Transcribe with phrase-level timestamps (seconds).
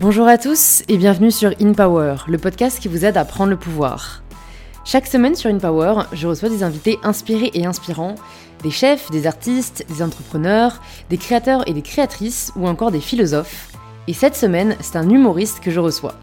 [0.00, 3.50] Bonjour à tous et bienvenue sur In Power, le podcast qui vous aide à prendre
[3.50, 4.22] le pouvoir.
[4.82, 8.14] Chaque semaine sur In Power, je reçois des invités inspirés et inspirants,
[8.62, 10.80] des chefs, des artistes, des entrepreneurs,
[11.10, 13.72] des créateurs et des créatrices ou encore des philosophes.
[14.08, 16.14] Et cette semaine, c'est un humoriste que je reçois.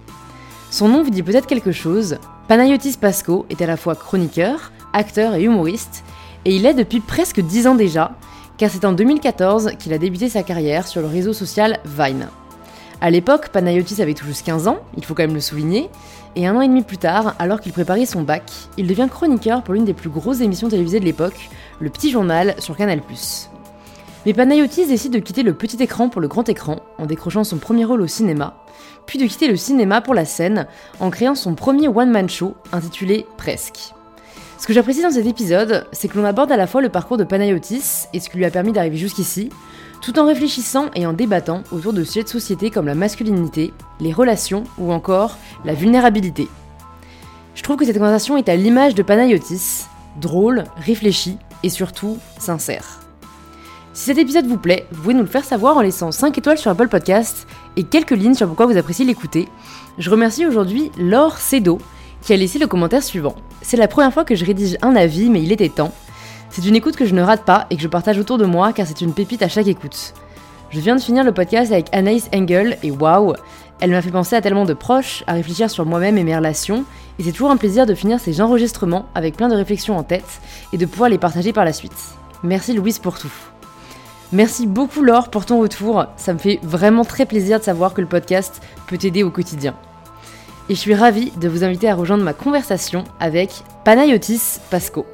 [0.71, 2.17] Son nom vous dit peut-être quelque chose.
[2.47, 6.03] Panayotis Pasco est à la fois chroniqueur, acteur et humoriste,
[6.45, 8.17] et il est depuis presque 10 ans déjà,
[8.57, 12.27] car c'est en 2014 qu'il a débuté sa carrière sur le réseau social Vine.
[12.99, 15.87] À l'époque, Panayotis avait tout juste 15 ans, il faut quand même le souligner,
[16.35, 19.61] et un an et demi plus tard, alors qu'il préparait son bac, il devient chroniqueur
[19.61, 23.01] pour l'une des plus grosses émissions télévisées de l'époque, le Petit Journal sur Canal+.
[24.25, 27.57] Mais Panayotis décide de quitter le petit écran pour le grand écran, en décrochant son
[27.57, 28.63] premier rôle au cinéma,
[29.05, 30.65] puis de quitter le cinéma pour la scène,
[30.99, 33.93] en créant son premier one-man show, intitulé Presque.
[34.57, 37.17] Ce que j'apprécie dans cet épisode, c'est que l'on aborde à la fois le parcours
[37.17, 39.49] de Panayotis et ce qui lui a permis d'arriver jusqu'ici,
[40.01, 44.13] tout en réfléchissant et en débattant autour de sujets de société comme la masculinité, les
[44.13, 46.47] relations ou encore la vulnérabilité.
[47.55, 49.85] Je trouve que cette conversation est à l'image de Panayotis,
[50.21, 52.99] drôle, réfléchi et surtout sincère.
[53.93, 56.59] Si cet épisode vous plaît, vous pouvez nous le faire savoir en laissant 5 étoiles
[56.59, 59.47] sur Apple Podcast et quelques lignes sur pourquoi vous appréciez l'écouter.
[59.97, 61.79] Je remercie aujourd'hui Laure Cedo
[62.21, 63.35] qui a laissé le commentaire suivant.
[63.61, 65.93] C'est la première fois que je rédige un avis, mais il était temps.
[66.59, 68.73] C'est une écoute que je ne rate pas et que je partage autour de moi
[68.73, 70.15] car c'est une pépite à chaque écoute.
[70.71, 73.35] Je viens de finir le podcast avec Anaïs Engel et waouh,
[73.79, 76.83] elle m'a fait penser à tellement de proches, à réfléchir sur moi-même et mes relations,
[77.19, 80.41] et c'est toujours un plaisir de finir ces enregistrements avec plein de réflexions en tête
[80.73, 81.93] et de pouvoir les partager par la suite.
[82.41, 83.31] Merci Louise pour tout.
[84.31, 88.01] Merci beaucoup Laure pour ton retour, ça me fait vraiment très plaisir de savoir que
[88.01, 89.75] le podcast peut t'aider au quotidien
[90.69, 93.51] et je suis ravie de vous inviter à rejoindre ma conversation avec
[93.85, 95.05] Panayotis Pasco.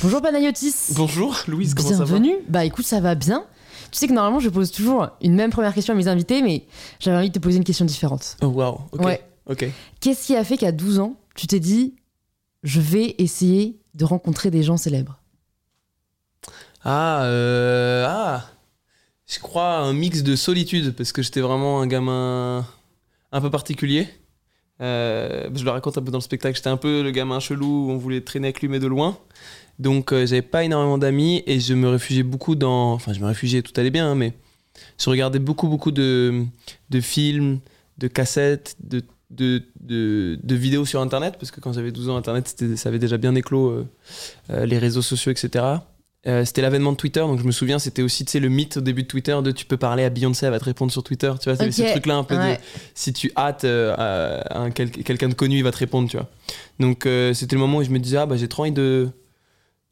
[0.00, 0.92] Bonjour Panayotis.
[0.94, 2.36] Bonjour Louise, comment ça va Bienvenue.
[2.48, 3.44] Bah écoute, ça va bien.
[3.90, 6.66] Tu sais que normalement je pose toujours une même première question à mes invités, mais
[7.00, 8.36] j'avais envie de te poser une question différente.
[8.40, 9.04] Oh wow, ok.
[9.04, 9.20] Ouais.
[9.46, 9.66] Ok.
[10.00, 11.96] Qu'est-ce qui a fait qu'à 12 ans, tu t'es dit
[12.62, 15.20] je vais essayer de rencontrer des gens célèbres?
[16.84, 18.44] Ah, euh, ah,
[19.26, 22.64] je crois un mix de solitude parce que j'étais vraiment un gamin
[23.32, 24.06] un peu particulier.
[24.80, 26.54] Euh, je le raconte un peu dans le spectacle.
[26.54, 29.18] J'étais un peu le gamin chelou où on voulait traîner avec lui mais de loin.
[29.78, 32.92] Donc euh, j'avais pas énormément d'amis et je me réfugiais beaucoup dans.
[32.92, 34.32] Enfin, je me réfugiais, tout allait bien, hein, mais
[34.98, 36.44] je regardais beaucoup, beaucoup de,
[36.90, 37.60] de films,
[37.98, 42.16] de cassettes, de, de, de, de vidéos sur Internet parce que quand j'avais 12 ans,
[42.16, 43.86] Internet, ça avait déjà bien éclos euh,
[44.50, 45.64] euh, les réseaux sociaux, etc.
[46.26, 48.78] Euh, c'était l'avènement de Twitter, donc je me souviens, c'était aussi tu sais, le mythe
[48.78, 51.04] au début de Twitter de tu peux parler à Beyoncé, elle va te répondre sur
[51.04, 51.32] Twitter.
[51.40, 52.56] Tu vois, c'est Ok, ce truc-là un peu ouais.
[52.56, 52.60] de
[52.94, 56.16] si tu hâtes euh, à un quel- quelqu'un de connu, il va te répondre, tu
[56.16, 56.28] vois.
[56.80, 59.10] Donc euh, c'était le moment où je me disais, ah bah j'ai trop envie de,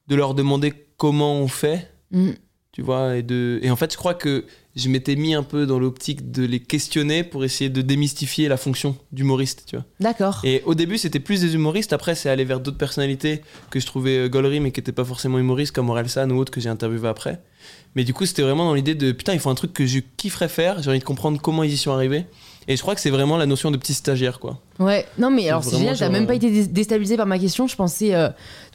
[0.08, 2.30] de leur demander comment on fait, Hmm.
[2.72, 3.16] tu vois.
[3.16, 3.58] Et, de...
[3.62, 4.44] et en fait, je crois que
[4.76, 8.56] je m'étais mis un peu dans l'optique de les questionner pour essayer de démystifier la
[8.56, 9.84] fonction d'humoriste, tu vois.
[10.00, 10.40] D'accord.
[10.44, 11.92] Et au début, c'était plus des humoristes.
[11.92, 13.40] Après, c'est allé vers d'autres personnalités
[13.70, 16.52] que je trouvais euh, gauleries, mais qui n'étaient pas forcément humoristes, comme Orelsan ou autres
[16.52, 17.40] que j'ai interviewé après.
[17.96, 19.98] Mais du coup, c'était vraiment dans l'idée de putain, il faut un truc que je
[20.18, 20.82] kifferais faire.
[20.82, 22.26] J'ai envie de comprendre comment ils y sont arrivés.
[22.68, 24.60] Et je crois que c'est vraiment la notion de petit stagiaire, quoi.
[24.80, 27.38] Ouais, non mais alors c'est génial, t'as même pas euh, été dé- déstabilisé par ma
[27.38, 28.28] question, je pensais euh,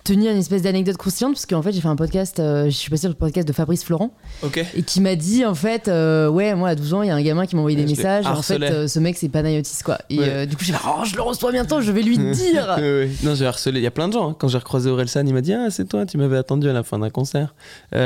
[0.03, 2.89] tenir une espèce d'anecdote croustillante parce qu'en fait j'ai fait un podcast, euh, je suis
[2.89, 4.11] passé sur le podcast de Fabrice Florent
[4.43, 4.63] Ok.
[4.75, 7.15] et qui m'a dit en fait, euh, ouais moi à 12 ans il y a
[7.15, 9.83] un gamin qui m'a envoyé des je messages, en fait euh, ce mec c'est Panayotis
[9.85, 9.99] quoi.
[10.09, 10.25] Et Ouais.
[10.27, 12.77] euh, du coup j'ai fait, oh je le reçois bientôt, je vais lui dire.
[13.23, 13.79] Non, j'ai harcelé.
[13.79, 14.31] Il y a plein de gens.
[14.31, 14.35] hein.
[14.37, 16.83] Quand j'ai recroisé Orelsan, il m'a dit Ah, c'est toi, tu m'avais attendu à la
[16.83, 17.53] fin d'un concert.
[17.93, 17.97] Il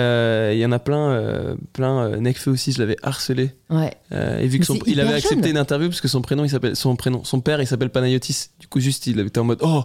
[0.57, 1.55] y en a plein.
[1.73, 3.51] plein Nekfeu aussi, je l'avais harcelé.
[3.69, 5.51] Ouais, et vu que son- il avait accepté jeune.
[5.51, 8.47] une interview parce que son prénom, il s'appelle son prénom, son père, il s'appelle Panayotis.
[8.59, 9.83] Du coup, juste, il était en mode oh.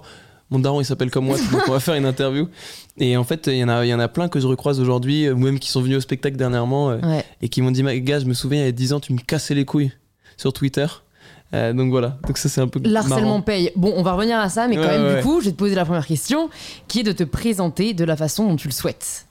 [0.51, 2.49] Mon daron, il s'appelle comme moi, donc on va faire une interview.
[2.99, 4.81] Et en fait, il y en a, il y en a plein que je recroise
[4.81, 7.25] aujourd'hui, euh, ou même qui sont venus au spectacle dernièrement, euh, ouais.
[7.41, 9.19] et qui m'ont dit, gars, je me souviens, il y a 10 ans, tu me
[9.19, 9.93] cassais les couilles
[10.37, 10.87] sur Twitter.
[11.53, 13.73] Euh, donc voilà, donc ça c'est un peu L'harcèlement paye.
[13.75, 15.51] Bon, on va revenir à ça, mais quand Ouais, même, ouais, du coup, je vais
[15.53, 16.49] te poser la première question,
[16.87, 19.27] qui est de te présenter de la façon dont tu le souhaites.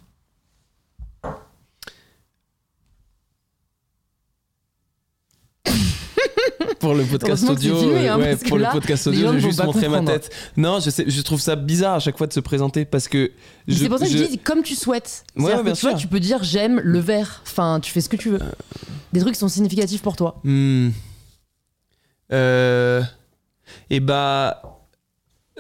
[6.89, 9.33] Pour le podcast audio, filmé, hein, euh, ouais, que pour là, le podcast audio, je
[9.33, 10.31] vais juste montrer ma tête.
[10.57, 13.31] Non, je sais, je trouve ça bizarre à chaque fois de se présenter parce que
[13.68, 15.24] C'est pour ça que je, dis comme tu souhaites.
[15.36, 16.00] Ouais, que bien tu vois, sûr.
[16.00, 17.44] tu peux dire j'aime le vert.
[17.45, 18.39] Enfin, tu fais ce que tu veux.
[19.13, 20.41] Des trucs qui sont significatifs pour toi.
[20.44, 20.89] Hmm.
[22.31, 23.03] Euh,
[23.91, 24.81] et bah,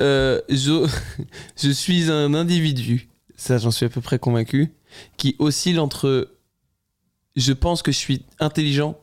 [0.01, 0.89] euh, je,
[1.61, 4.73] je suis un individu, ça j'en suis à peu près convaincu,
[5.15, 6.31] qui oscille entre
[7.35, 8.97] je pense que je suis intelligent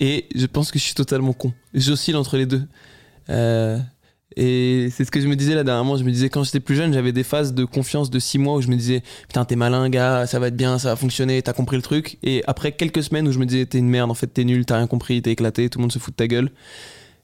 [0.00, 1.52] et je pense que je suis totalement con.
[1.74, 2.62] J'oscille entre les deux.
[3.30, 3.78] Euh,
[4.38, 5.96] Et c'est ce que je me disais là dernièrement.
[5.96, 8.56] Je me disais, quand j'étais plus jeune, j'avais des phases de confiance de six mois
[8.56, 11.40] où je me disais, putain, t'es malin, gars, ça va être bien, ça va fonctionner,
[11.40, 12.18] t'as compris le truc.
[12.22, 14.66] Et après quelques semaines où je me disais, t'es une merde, en fait, t'es nul,
[14.66, 16.50] t'as rien compris, t'es éclaté, tout le monde se fout de ta gueule.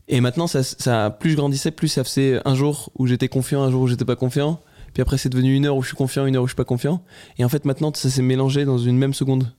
[0.09, 3.63] Et maintenant, ça, ça, plus je grandissais, plus ça faisait un jour où j'étais confiant,
[3.63, 4.63] un jour où j'étais pas confiant.
[4.95, 6.57] Puis après, c'est devenu une heure où je suis confiant, une heure où je suis
[6.57, 7.03] pas confiant.
[7.39, 9.53] Et en fait, maintenant, ça s'est mélangé dans une même seconde.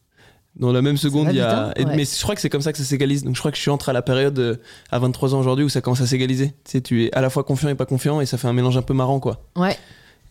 [0.56, 1.68] Dans la même seconde, il y a.
[1.70, 1.96] hein Ouais.
[1.96, 3.24] Mais je crois que c'est comme ça que ça s'égalise.
[3.24, 4.56] Donc je crois que je suis entré à la période euh,
[4.92, 6.50] à 23 ans aujourd'hui où ça commence à s'égaliser.
[6.64, 8.54] Tu sais, tu es à la fois confiant et pas confiant et ça fait un
[8.54, 9.42] mélange un peu marrant, quoi.
[9.56, 9.76] Ouais.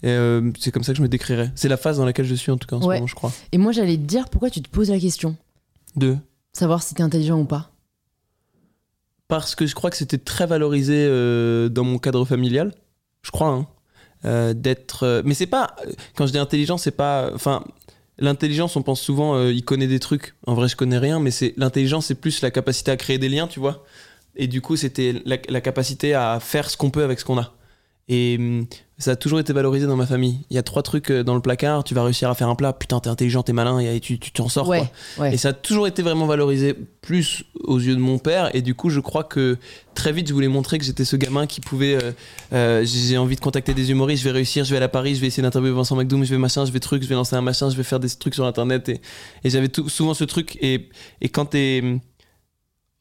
[0.04, 1.50] Et euh, c'est comme ça que je me décrirais.
[1.56, 3.32] C'est la phase dans laquelle je suis en tout cas en ce moment, je crois.
[3.52, 5.36] Et moi, j'allais te dire pourquoi tu te poses la question?
[5.96, 6.16] Deux.
[6.52, 7.70] Savoir si t'es intelligent ou pas.
[9.28, 12.74] Parce que je crois que c'était très valorisé euh, dans mon cadre familial.
[13.22, 13.66] Je crois, hein.
[14.24, 15.02] Euh, d'être.
[15.04, 15.74] euh, mais c'est pas.
[16.16, 17.30] Quand je dis intelligent, c'est pas.
[17.34, 17.64] Enfin.
[18.22, 20.36] L'intelligence, on pense souvent, euh, il connaît des trucs.
[20.46, 23.28] En vrai, je connais rien, mais c'est l'intelligence, c'est plus la capacité à créer des
[23.28, 23.84] liens, tu vois.
[24.36, 27.36] Et du coup, c'était la, la capacité à faire ce qu'on peut avec ce qu'on
[27.36, 27.52] a.
[28.08, 28.66] Et hum,
[28.99, 30.40] ça a toujours été valorisé dans ma famille.
[30.50, 32.54] Il y a trois trucs euh, dans le placard, tu vas réussir à faire un
[32.56, 34.69] plat, putain, t'es intelligent, t'es malin, et tu tu t'en sors.
[34.69, 34.84] ouais.
[35.16, 35.25] quoi.
[35.25, 35.34] ouais.
[35.34, 38.54] Et ça a toujours été vraiment valorisé plus aux yeux de mon père.
[38.54, 39.56] Et du coup, je crois que
[39.94, 41.94] très vite, je voulais montrer que j'étais ce gamin qui pouvait.
[41.94, 42.12] euh,
[42.52, 45.14] euh, j'ai envie de contacter des humoristes, je vais réussir, je vais aller à Paris,
[45.14, 47.34] je vais essayer d'interviewer Vincent McDoom, je vais machin, je vais truc, je vais lancer
[47.37, 48.88] un machin, je vais faire des trucs sur internet.
[48.88, 49.00] Et,
[49.44, 50.58] et j'avais souvent ce truc.
[50.60, 50.88] Et,
[51.20, 51.82] et quand t'es.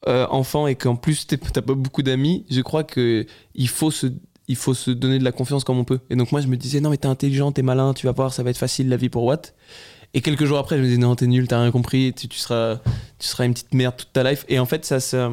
[0.07, 4.07] euh, enfant et qu'en plus t'as pas beaucoup d'amis, je crois que il faut se
[4.51, 5.99] il faut se donner de la confiance comme on peut.
[6.09, 8.33] Et donc moi je me disais non mais t'es intelligent, t'es malin, tu vas voir,
[8.33, 9.53] ça va être facile la vie pour Watt.
[10.13, 12.37] Et quelques jours après je me disais non t'es nul, t'as rien compris, tu, tu
[12.37, 12.77] seras
[13.17, 14.45] tu seras une petite merde toute ta life.
[14.49, 15.29] Et en fait ça se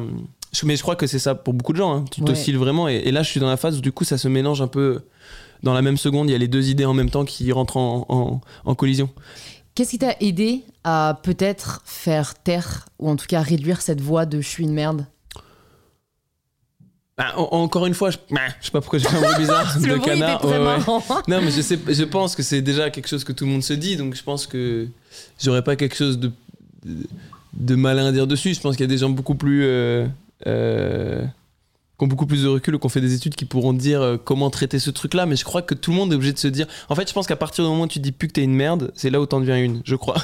[0.53, 1.93] je- mais je crois que c'est ça pour beaucoup de gens.
[1.95, 2.05] hein.
[2.11, 2.27] Tu Ouais.
[2.27, 2.87] t'oscilles vraiment.
[2.89, 4.67] Et, et là je suis dans la phase où du coup ça se mélange un
[4.67, 5.01] peu
[5.61, 6.29] dans la même seconde.
[6.29, 9.09] Il y a les deux idées en même temps qui rentrent en, en- en collision.
[9.75, 14.25] Qu'est-ce qui t'a aidé à peut-être faire taire, ou en tout cas réduire cette voix
[14.25, 15.05] de je suis une merde?
[17.19, 19.35] Bah, en- encore une fois, je, bah, je sais pas pourquoi j'ai fait un bruit
[19.39, 20.43] bizarre de bruit canard.
[20.45, 21.15] Ouais, ouais.
[21.27, 23.61] Non, mais je, sais, je pense que c'est déjà quelque chose que tout le monde
[23.63, 24.87] se dit, donc je pense que
[25.39, 26.31] j'aurais pas quelque chose de,
[26.85, 26.95] de,
[27.53, 28.53] de malin à dire dessus.
[28.53, 29.65] Je pense qu'il y a des gens beaucoup plus.
[29.65, 30.07] euh,
[30.47, 31.21] euh,
[31.97, 34.01] qui ont beaucoup plus de recul ou qui ont fait des études qui pourront dire
[34.01, 36.37] euh, comment traiter ce truc-là, mais je crois que tout le monde est obligé de
[36.39, 36.65] se dire.
[36.87, 38.55] En fait, je pense qu'à partir du moment où tu dis plus que t'es une
[38.55, 40.15] merde, c'est là où t'en deviens une, je crois.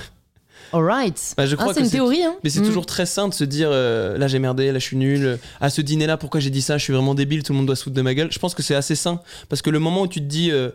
[0.76, 1.34] Alright.
[1.38, 2.66] Bah, je Ah, crois c'est que une théorie, hein Mais c'est Mm.
[2.66, 5.40] toujours très sain de se dire euh, là j'ai merdé, là je suis nul.
[5.62, 7.76] À ce dîner-là, pourquoi j'ai dit ça Je suis vraiment débile, tout le monde doit
[7.76, 8.32] se foutre de ma gueule.
[8.32, 10.70] Je pense que c'est assez sain parce que le moment où tu te dis euh,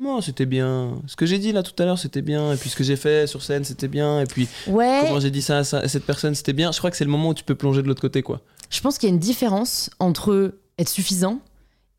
[0.00, 2.70] non, c'était bien, ce que j'ai dit là tout à l'heure c'était bien, et puis
[2.70, 5.00] ce que j'ai fait sur scène c'était bien, et puis Ouais.
[5.06, 7.04] comment j'ai dit ça à, ça- à cette personne c'était bien, je crois que c'est
[7.04, 8.40] le moment où tu peux plonger de l'autre côté quoi.
[8.70, 11.40] Je pense qu'il y a une différence entre être suffisant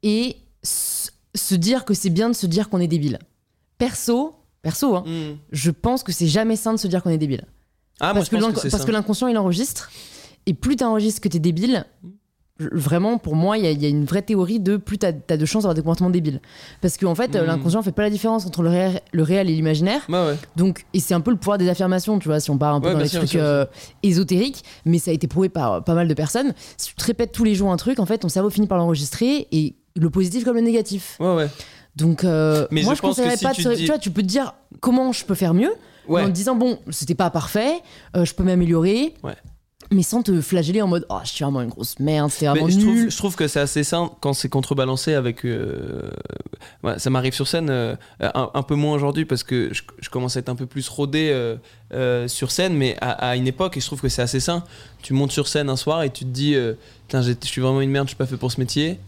[0.03, 3.19] et se dire que c'est bien de se dire qu'on est débile.
[3.77, 5.03] Perso, perso, hein,
[5.51, 7.45] je pense que c'est jamais sain de se dire qu'on est débile.
[7.99, 8.37] Ah, parce que
[8.69, 9.89] parce que l'inconscient il enregistre.
[10.45, 11.85] Et plus t'enregistres que t'es débile
[12.61, 14.97] je- vraiment pour moi il y, a- il y a une vraie théorie de plus
[14.97, 16.41] t'as as de chances d'avoir des comportements débiles.
[16.81, 17.47] Parce qu'en fait euh, Mm.
[17.47, 20.01] l'inconscient fait pas la différence entre le réel, le réel et l'imaginaire.
[20.09, 20.35] Ouais.
[20.57, 22.81] donc et c'est un peu le pouvoir des affirmations tu vois si on part un
[22.81, 23.65] peu Ouais, dans bien les sûr, trucs sûr, euh,
[24.03, 24.63] ésotériques.
[24.85, 26.53] Mais ça a été prouvé par euh, pas mal de personnes.
[26.77, 28.77] Si tu te répètes tous les jours un truc en fait ton cerveau finit par
[28.77, 31.17] l'enregistrer et le positif comme le négatif.
[31.19, 31.47] Ouais, ouais.
[31.99, 33.97] Donc euh, Mais moi je que conseillerais si pas de tu se- dis- tu vois
[33.99, 35.73] tu peux te dire comment je peux faire mieux
[36.07, 36.23] Ouais.
[36.23, 37.73] en te disant bon c'était pas parfait
[38.17, 39.35] euh, je peux m'améliorer Ouais.
[39.91, 42.51] mais sans te flageller en mode oh je suis vraiment une grosse merde c'est Mais
[42.61, 45.45] vraiment je, nul trouve, je trouve que c'est assez sain quand c'est contrebalancé avec.
[45.45, 46.09] euh,
[46.83, 47.97] ouais, ça m'arrive sur scène un,
[48.53, 51.31] un peu moins aujourd'hui parce que je, je commence à être un peu plus rodé
[52.27, 54.63] sur scène, mais à, à une époque, et je trouve que c'est assez sain.
[55.01, 57.89] Tu montes sur scène un soir et tu te dis j'ai- je suis vraiment une
[57.91, 58.99] merde, je suis pas fait pour ce métier.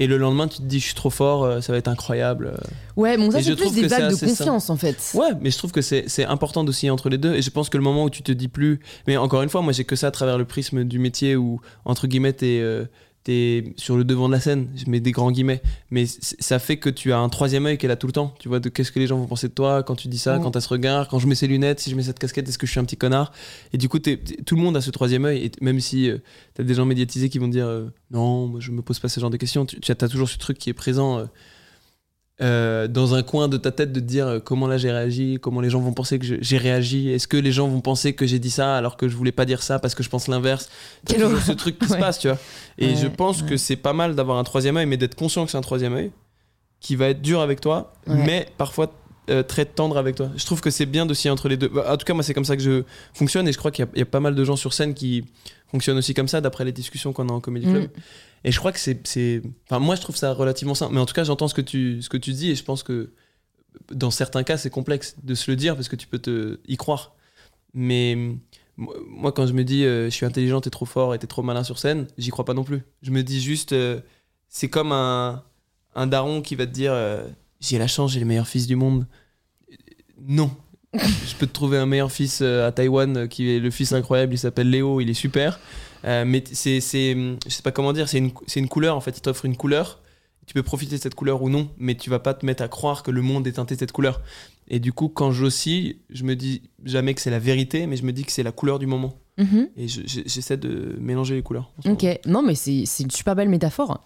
[0.00, 2.54] Et le lendemain, tu te dis Je suis trop fort, euh, ça va être incroyable.
[2.96, 5.70] ouais bon ça c'est plus des vagues de confiance en fait Ouais, mais je trouve
[5.70, 7.34] que c'est c'est important d'osciller entre les deux.
[7.34, 8.80] Et je pense que le moment où tu te dis plus.
[9.06, 11.60] Mais encore une fois, moi j'ai que ça à travers le prisme du métier où,
[11.84, 12.86] entre guillemets, t'es euh,
[13.22, 14.68] t'es sur le devant de la scène.
[14.76, 15.60] Je mets des grands guillemets.
[15.90, 18.34] Mais ça fait que tu as un troisième œil qui est là tout le temps.
[18.38, 20.38] Tu vois, de qu'est-ce que les gens vont penser de toi quand tu dis ça,
[20.38, 20.42] Mm.
[20.42, 22.58] quand t'as ce regard, quand je mets ces lunettes, si je mets cette casquette, est-ce
[22.58, 23.32] que je suis un petit connard?
[23.72, 25.44] Et du coup, tout le monde a ce troisième œil.
[25.44, 26.18] Et même si euh,
[26.54, 29.20] t'as des gens médiatisés qui vont dire euh, non, moi je me pose pas ce
[29.20, 31.18] genre de questions, tu, tu as toujours ce truc qui est présent.
[31.18, 31.24] euh,
[32.42, 35.38] euh, dans un coin de ta tête de te dire euh, comment là j'ai réagi,
[35.42, 38.26] comment les gens vont penser que j'ai réagi, est-ce que les gens vont penser que
[38.26, 40.68] j'ai dit ça alors que je voulais pas dire ça parce que je pense l'inverse?
[41.08, 41.96] Ce truc qui Ouais.
[41.96, 42.38] se passe, tu vois.
[42.78, 45.44] Et Ouais, je pense que c'est pas mal d'avoir un troisième œil, mais d'être conscient
[45.44, 46.10] que c'est un troisième œil
[46.80, 48.92] qui va être dur avec toi, mais parfois
[49.28, 50.30] euh, très tendre avec toi.
[50.36, 51.68] Je trouve que c'est bien d'osciller entre les deux.
[51.68, 52.82] Bah, En tout cas, moi, c'est comme ça que je
[53.14, 54.72] fonctionne et je crois qu'il y, a- il y a pas mal de gens sur
[54.72, 55.24] scène qui
[55.70, 57.82] fonctionnent aussi comme ça d'après les discussions qu'on a en Comedy Club.
[57.84, 57.88] Mm.
[58.44, 59.42] Et je crois que c'est.
[59.68, 60.94] Enfin, moi, je trouve ça relativement simple.
[60.94, 62.82] Mais en tout cas, j'entends ce, que tu- ce que tu dis et je pense
[62.82, 63.12] que
[63.92, 66.76] dans certains cas, c'est complexe de se le dire parce que tu peux te y
[66.76, 67.14] croire.
[67.74, 68.16] Mais
[68.76, 71.42] moi- quand je me dis euh, je suis intelligent, t'es trop fort et t'es trop
[71.42, 72.82] malin sur scène, j'y crois pas non plus.
[73.02, 74.00] Je me dis juste, euh,
[74.48, 75.44] c'est comme un.
[75.94, 77.26] un daron qui va te dire euh,
[77.60, 79.06] j'ai la chance, j'ai le meilleur fils du monde.
[80.26, 80.50] Non.
[80.94, 84.38] je peux te trouver un meilleur fils à Taïwan qui est le fils incroyable, il
[84.38, 85.60] s'appelle Léo, il est super.
[86.04, 89.00] Euh, mais c'est, c'est, je sais pas comment dire, c'est une, c'est une couleur en
[89.00, 90.00] fait, il t'offre une couleur.
[90.46, 92.68] Tu peux profiter de cette couleur ou non, mais tu vas pas te mettre à
[92.68, 94.20] croire que le monde est teinté de cette couleur.
[94.66, 98.04] Et du coup, quand j'oscille, je me dis jamais que c'est la vérité, mais je
[98.04, 99.14] me dis que c'est la couleur du moment.
[99.38, 99.68] Mhm.
[99.76, 101.72] Et je- j'essaie de mélanger les couleurs.
[101.86, 104.02] Ok, non mais c'est c'est une super belle métaphore.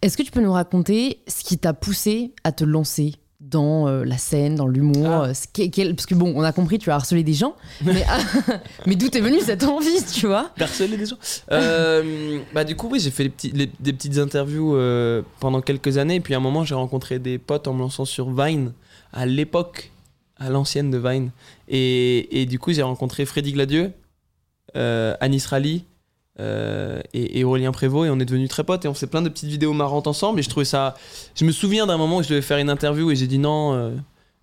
[0.00, 3.14] Est-ce que tu peux nous raconter ce qui t'a poussé à te lancer?
[3.50, 5.22] Dans euh, la scène, dans l'humour Ah.
[5.28, 8.04] euh, Parce que bon, on a compris, tu as harcelé des gens, mais,
[8.86, 10.50] mais d'où est venue cette envie, tu vois?
[10.60, 11.16] Harceler des gens?
[11.50, 15.60] Euh, Bah du coup oui j'ai fait les petits, les- des petites interviews euh, pendant
[15.60, 18.30] quelques années et puis à un moment j'ai rencontré des potes en me lançant sur
[18.30, 18.72] Vine
[19.12, 19.90] à l'époque
[20.38, 21.30] à l'ancienne de Vine.
[21.68, 23.92] Et, et du coup j'ai rencontré Freddy Gladieux
[24.74, 25.84] Anis Rally
[26.40, 29.28] euh, et, Aurélien Prévost et on est devenus très potes et on fait plein de
[29.28, 30.94] petites vidéos marrantes ensemble et je trouvais ça
[31.34, 33.74] je me souviens d'un moment où je devais faire une interview et j'ai dit non
[33.74, 33.90] euh,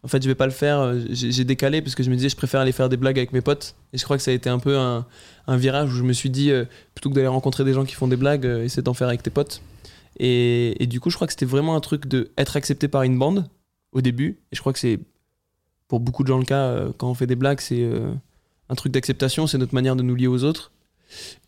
[0.04, 2.28] en fait je vais pas le faire euh, j'ai décalé parce que je me disais
[2.28, 4.34] je préfère aller faire des blagues avec mes potes et je crois que ça a
[4.34, 5.06] été un peu un,
[5.48, 6.52] virage où je me suis dit
[6.96, 9.30] plutôt que d'aller rencontrer des gens qui font des blagues essaie d'en faire avec tes
[9.30, 9.62] potes.
[10.20, 13.04] Et, et du coup je crois que c'était vraiment un truc de être accepté par
[13.04, 13.46] une bande
[13.94, 15.00] au début et je crois que c'est
[15.88, 17.90] pour beaucoup de gens le cas quand on fait des blagues c'est
[18.68, 20.72] un truc d'acceptation c'est notre manière de nous lier aux autres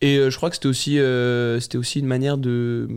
[0.01, 2.87] et euh, je crois que c'était aussi euh, c'était aussi une manière de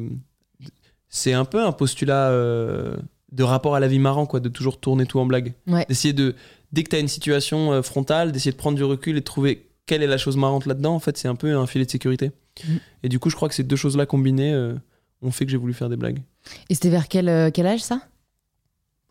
[1.09, 2.97] c'est un peu un postulat euh,
[3.33, 5.55] de rapport à la vie marrant quoi de toujours tourner tout en blague.
[5.67, 5.87] Ouais.
[5.89, 6.35] d'essayer de
[6.73, 9.69] dès que tu as une situation frontale d'essayer de prendre du recul et de trouver
[9.87, 12.33] quelle est la chose marrante là-dedans en fait c'est un peu un filet de sécurité.
[12.67, 12.81] Mhm.
[13.05, 14.55] et du coup je crois que ces deux choses là combinées
[15.23, 16.21] ont fait que j'ai voulu faire des blagues.
[16.69, 18.01] Et c'était vers quel, quel âge ça?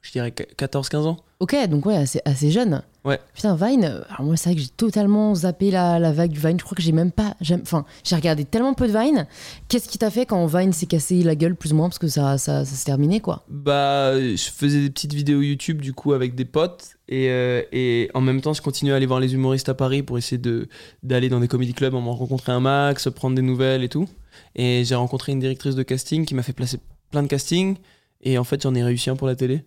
[0.02, 2.84] Je dirais 14-15 ans Ok, donc ouais, assez, assez jeune.
[3.06, 3.18] Ouais.
[3.34, 6.60] Putain, Vine, alors moi c'est vrai que j'ai totalement zappé la, la vague du Vine.
[6.60, 7.34] Je crois que j'ai même pas.
[7.62, 9.26] Enfin, j'ai regardé tellement peu de Vine.
[9.70, 12.10] Qu'est-ce qui t'a fait quand Vine s'est cassé la gueule, plus ou moins, parce que
[12.10, 13.46] ça, ça, ça s'est terminé, quoi?
[13.48, 18.12] Bah, je faisais des petites vidéos YouTube du coup avec des potes et, euh, et
[18.14, 20.68] en même temps je continuais à aller voir les humoristes à Paris pour essayer de
[21.04, 24.10] d'aller dans des comedy clubs, en rencontrer un max, prendre des nouvelles et tout.
[24.56, 26.80] Et j'ai rencontré une directrice de casting qui m'a fait placer
[27.12, 27.78] plein de castings
[28.22, 29.64] et en fait j'en ai réussi un pour la télé.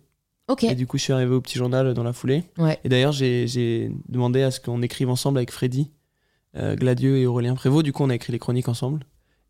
[0.61, 2.43] Et du coup je suis arrivé au petit journal dans la foulée.
[2.57, 2.79] Ouais.
[2.83, 5.91] Et d'ailleurs j'ai demandé à ce qu'on écrive ensemble avec Freddy,
[6.57, 7.83] euh, Gladieux et Aurélien Prévost.
[7.83, 9.05] Du coup on a écrit les chroniques ensemble.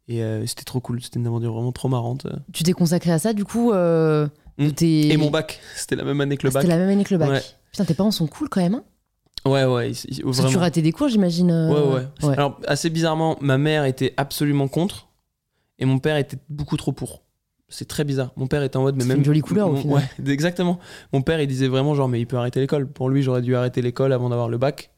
[0.07, 2.27] Et euh, c'était trop cool, c'était une aventure vraiment trop marrante.
[2.51, 4.27] Tu t'es consacré à ça, du coup euh,
[4.59, 4.69] Mm.
[4.71, 6.61] t'es- Et mon bac, c'était la même année que le Ah, bac.
[6.61, 7.29] C'était la même année que le bac.
[7.31, 7.41] Ouais.
[7.71, 8.75] Putain, tes parents sont cool quand même.
[8.75, 8.83] Hein
[9.49, 11.49] Ouais, ouais, ils- ils- Parce que tu ratais des cours, j'imagine.
[11.49, 12.33] euh, Ouais, ouais.
[12.37, 15.07] Alors, assez bizarrement, ma mère était absolument contre
[15.79, 17.22] et mon père était beaucoup trop pour.
[17.73, 18.31] C'est très bizarre.
[18.37, 19.17] Mon père était en mode, mais même.
[19.17, 19.95] une jolie couleur, au final.
[20.19, 20.79] Ouais, exactement.
[21.11, 22.87] Mon père, il disait vraiment, genre, mais il peut arrêter l'école.
[22.87, 24.91] Pour lui, j'aurais dû arrêter l'école avant d'avoir le bac.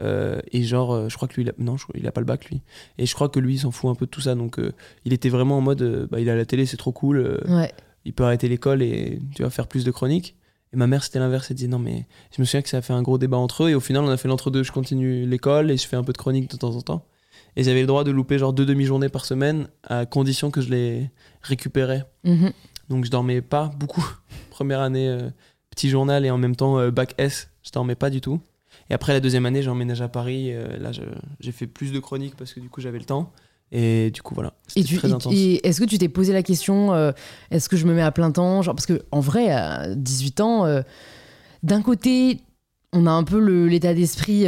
[0.00, 1.52] Euh, et genre, euh, je crois que lui, il a...
[1.58, 1.86] non, je...
[1.94, 2.62] il a pas le bac, lui.
[2.98, 4.36] Et je crois que lui, il s'en fout un peu de tout ça.
[4.36, 4.72] Donc, euh,
[5.04, 7.40] il était vraiment en mode, bah, il a la télé, c'est trop cool.
[7.48, 7.72] Ouais.
[8.04, 10.36] il peut arrêter l'école et tu vas faire plus de chroniques.
[10.72, 11.50] Et ma mère, c'était l'inverse.
[11.50, 13.64] Elle disait non, mais je me souviens que ça a fait un gros débat entre
[13.64, 13.70] eux.
[13.70, 14.62] Et au final, on a fait l'entre-deux.
[14.62, 17.04] Je continue l'école et je fais un peu de chronique de temps en temps.
[17.56, 20.70] Et j'avais le droit de louper genre deux demi-journées par semaine à condition que je
[20.70, 21.10] les
[21.42, 22.04] récupérais.
[22.24, 22.52] Mhm.
[22.88, 24.04] Donc je dormais pas beaucoup.
[24.50, 25.30] Première année, euh,
[25.70, 28.40] petit journal et en même temps euh, bac S, je dormais pas du tout.
[28.88, 30.52] Et après la deuxième année, j'ai emménagé à Paris.
[30.52, 30.90] euh, là,
[31.40, 33.32] j'ai fait plus de chroniques parce que du coup, j'avais le temps.
[33.72, 34.52] Et du coup, voilà.
[34.74, 35.32] Et, tu, très intense.
[35.32, 37.12] et est-ce que tu t'es posé la question, euh,
[37.52, 40.40] est-ce que je me mets à plein temps genre, Parce que en vrai, à 18
[40.40, 40.82] ans,
[41.62, 42.40] d'un côté,
[42.92, 44.46] on a un peu l'état d'esprit,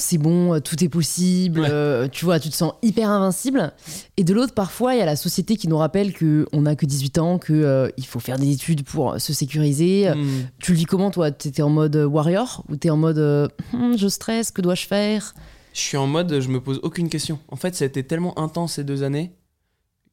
[0.00, 1.68] c'est bon, euh, tout est possible, Ouais.
[1.70, 3.72] euh, tu vois, tu te sens hyper invincible.
[4.16, 6.86] Et de l'autre, parfois, il y a la société qui nous rappelle qu'on n'a que
[6.86, 10.10] 18 ans, qu'il faut faire des études pour se sécuriser.
[10.14, 10.46] Hmm.
[10.58, 11.30] Tu le vis comment, toi?
[11.30, 12.64] T'étais en mode warrior?
[12.68, 15.34] Ou t'es en mode euh, Hum, je stresse, que dois-je faire?
[15.72, 17.38] Je suis en mode, je me pose aucune question.
[17.48, 19.32] En fait, ça a été tellement intense ces deux années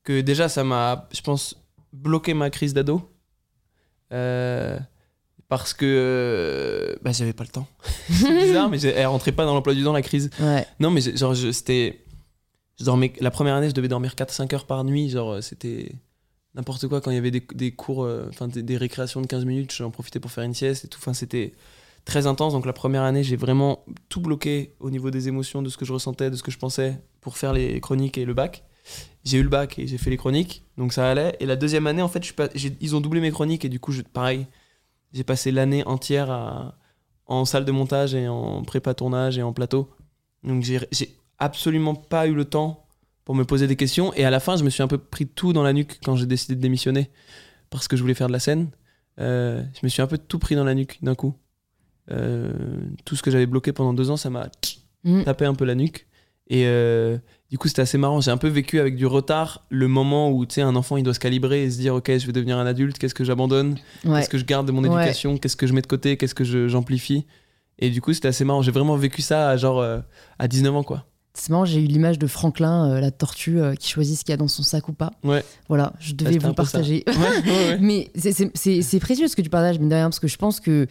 [0.04, 1.56] que déjà, ça m'a, je pense,
[1.94, 3.02] bloqué ma crise d'ado.
[4.14, 4.78] Euh,
[5.50, 7.68] parce que euh, bah, j'avais pas le temps.
[8.10, 10.30] C'est bizarre, mais elle rentrait pas dans l'emploi du temps, la crise.
[10.40, 10.66] Ouais.
[10.80, 12.04] Non, mais genre, c'était.
[12.80, 15.10] Je dormais, la première année, je devais dormir 4-5 heures par nuit.
[15.10, 15.94] Genre, euh, c'était
[16.54, 17.02] n'importe quoi.
[17.02, 19.74] Quand il y avait des, des cours, euh, enfin, des, des récréations de 15 minutes,
[19.74, 21.00] j'en profitais pour faire une sieste et tout.
[21.02, 21.54] Enfin, c'était
[22.06, 22.54] très intense.
[22.54, 25.86] Donc, la première année, j'ai vraiment tout bloqué au niveau des émotions, de ce que
[25.86, 28.64] je ressentais, de ce que je pensais pour faire les chroniques et le bac.
[29.24, 30.64] J'ai eu le bac et j'ai fait les chroniques.
[30.78, 31.36] Donc, ça allait.
[31.40, 33.80] Et la deuxième année, en fait, je pas, ils ont doublé mes chroniques et du
[33.80, 34.46] coup, je, pareil,
[35.14, 36.78] j'ai passé l'année entière à,
[37.26, 39.90] en salle de montage et en prépa tournage et en plateau.
[40.44, 42.86] Donc j'ai j'ai absolument pas eu le temps
[43.26, 44.14] pour me poser des questions.
[44.14, 46.16] Et à la fin, je me suis un peu pris tout dans la nuque quand
[46.16, 47.10] j'ai décidé de démissionner
[47.70, 48.70] parce que je voulais faire de la scène.
[49.20, 51.36] Euh, je me suis un peu tout pris dans la nuque d'un coup.
[52.10, 52.54] Euh,
[53.04, 54.48] tout ce que j'avais bloqué pendant deux ans, ça m'a
[55.08, 55.24] Mm.
[55.24, 56.08] tapé un peu la nuque.
[56.50, 57.18] Et euh,
[57.50, 58.20] du coup, c'était assez marrant.
[58.22, 61.04] J'ai un peu vécu avec du retard le moment où, tu sais, un enfant, il
[61.04, 63.78] doit se calibrer et se dire, OK, je vais devenir un adulte, qu'est-ce que j'abandonne?
[64.06, 64.20] Ouais.
[64.20, 64.96] Qu'est-ce que je garde de mon Ouais.
[65.02, 65.38] éducation?
[65.38, 66.18] Qu'est-ce que je mets de côté?
[66.18, 67.26] Qu'est-ce que j'amplifie?
[67.80, 68.62] Et du coup, c'était assez marrant.
[68.62, 70.00] J'ai vraiment vécu ça à genre euh,
[70.40, 71.06] à 19 ans, quoi.
[71.36, 74.32] C'est marrant, j'ai eu l'image de Franklin, euh, la tortue, euh, qui choisit ce qu'il
[74.32, 75.12] y a dans son sac ou pas.
[75.24, 75.44] Ouais.
[75.70, 77.04] Voilà, je devais c'était vous partager.
[77.08, 77.78] Ouais.
[77.80, 80.88] Mais c'est- précieux ce que tu partages, mine de rien, parce que je pense que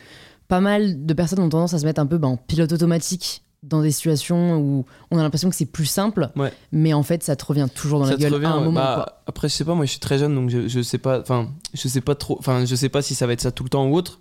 [0.47, 3.43] pas mal de personnes ont tendance à se mettre un peu ben, en pilote automatique
[3.63, 6.53] dans des situations où on a l'impression que c'est plus simple, Ouais.
[6.73, 8.65] mais en fait, ça te revient toujours dans Ça la gueule revient, à un ouais.
[8.67, 8.81] moment.
[8.81, 9.23] Bah, quoi.
[9.27, 11.49] après, je sais pas, moi je suis très jeune donc je, je sais pas, enfin,
[11.75, 13.69] je sais pas trop, enfin, je sais pas si ça va être ça tout le
[13.71, 14.21] temps ou autre,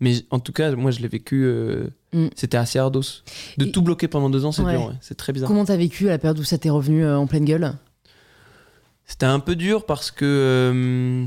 [0.00, 2.28] mais en tout cas, moi je l'ai vécu, euh, Mm.
[2.36, 3.00] c'était assez ardos.
[3.58, 4.78] De Et- tout bloquer pendant deux ans, c'est ouais.
[5.00, 5.48] c'est très bizarre.
[5.48, 7.72] Comment t'as vécu à la période où ça t'est revenu euh, en pleine gueule?
[9.06, 11.24] C'était un peu dur parce que euh,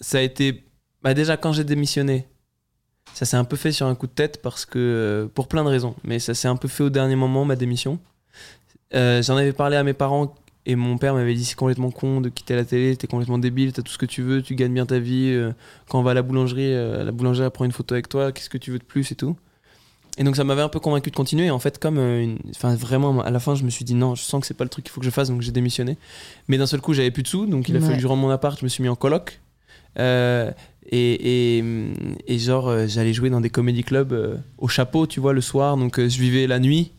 [0.00, 0.64] ça a été.
[1.02, 2.26] Bah déjà, quand j'ai démissionné,
[3.14, 4.78] ça s'est un peu fait sur un coup de tête parce que.
[4.78, 5.94] euh, pour plein de raisons.
[6.04, 7.98] Mais ça s'est un peu fait au dernier moment, ma démission.
[8.94, 10.34] Euh, J'en avais parlé à mes parents
[10.66, 13.72] et mon père m'avait dit c'est complètement con de quitter la télé, t'es complètement débile,
[13.72, 15.30] t'as tout ce que tu veux, tu gagnes bien ta vie.
[15.32, 15.52] euh,
[15.88, 18.58] quand on va à la boulangerie, la boulangère prend une photo avec toi, qu'est-ce que
[18.58, 19.36] tu veux de plus et tout.
[20.16, 21.50] Et donc ça m'avait un peu convaincu de continuer.
[21.50, 21.98] En fait, comme.
[21.98, 24.54] une- Enfin, vraiment, à la fin, je me suis dit non, je sens que c'est
[24.54, 25.98] pas le truc qu'il faut que je fasse, donc j'ai démissionné.
[26.46, 27.84] Mais d'un seul coup, j'avais plus de sous, donc il a Ouais.
[27.84, 29.40] fallu que je rende mon appart, je me suis mis en coloc.
[29.98, 30.50] Euh,
[30.86, 31.64] et, et,
[32.26, 35.40] et genre, euh, j'allais jouer dans des comédie clubs euh, au chapeau, tu vois, le
[35.40, 35.76] soir.
[35.76, 36.92] Donc, je vivais la nuit.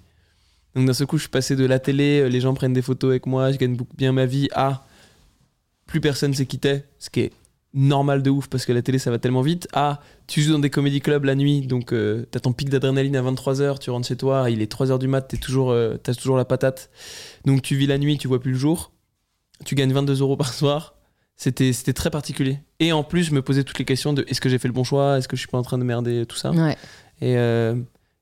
[0.75, 3.11] Donc, d'un seul coup, je suis passé de la télé, les gens prennent des photos
[3.11, 4.85] avec moi, je gagne bien ma vie, à
[5.85, 7.31] plus personne s'est quitté, ce qui est
[7.73, 9.67] normal de ouf parce que la télé ça va tellement vite.
[9.71, 11.93] À tu joues dans des comédie clubs la nuit, donc
[12.31, 15.21] t'as ton pic d'adrénaline à 23h, tu rentres chez toi, il est 3h du mat,
[15.21, 15.73] t'es toujours,
[16.03, 16.89] t'as toujours la patate.
[17.45, 18.91] Donc, tu vis la nuit, tu vois plus le jour.
[19.63, 20.94] Tu gagnes 22 euros par soir.
[21.37, 22.59] C'était c'était très particulier.
[22.79, 24.73] Et en plus, je me posais toutes les questions de est-ce que j'ai fait le
[24.73, 25.17] bon choix?
[25.17, 26.25] Est-ce que je suis pas en train de merder?
[26.25, 26.51] Tout ça.
[26.51, 26.77] Ouais.
[27.21, 27.75] Et, euh,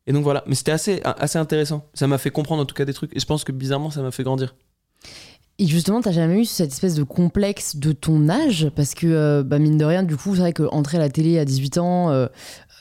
[0.07, 0.43] et donc voilà.
[0.47, 1.85] Mais c'était assez, assez intéressant.
[1.93, 3.15] Ça m'a fait comprendre en tout cas des trucs.
[3.15, 4.55] Et je pense que bizarrement, ça m'a fait grandir.
[5.59, 8.69] Et justement, t'as jamais eu cette espèce de complexe de ton âge?
[8.75, 11.37] Parce que, euh, bah, mine de rien, du coup, c'est vrai qu'entrer à la télé
[11.37, 12.25] à 18 ans, euh,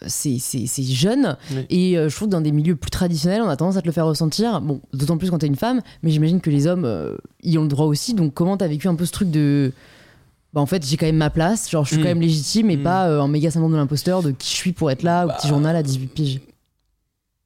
[0.07, 1.37] c'est c'est- c'est jeune.
[1.51, 1.66] Oui.
[1.68, 3.87] Et euh, je trouve que dans des milieux plus traditionnels, on a tendance à te
[3.87, 4.62] le faire ressentir.
[4.62, 7.68] Bon, d'autant plus quand t'es une femme, mais j'imagine que les hommes y ont le
[7.68, 8.14] droit aussi.
[8.14, 9.73] Donc, comment t'as vécu un peu ce truc de.
[10.53, 12.77] Bah, en fait, j'ai quand même ma place, genre, je suis quand même légitime et
[12.77, 12.83] Mm.
[12.83, 15.35] pas euh, un méga syndrome de l'imposteur de qui je suis pour être là, Bah,
[15.35, 16.41] au petit journal à 18 piges.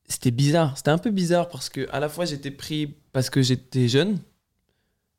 [0.08, 0.76] C'était bizarre.
[0.76, 4.18] C'était un peu bizarre parce que à la fois j'étais pris parce que j'étais jeune.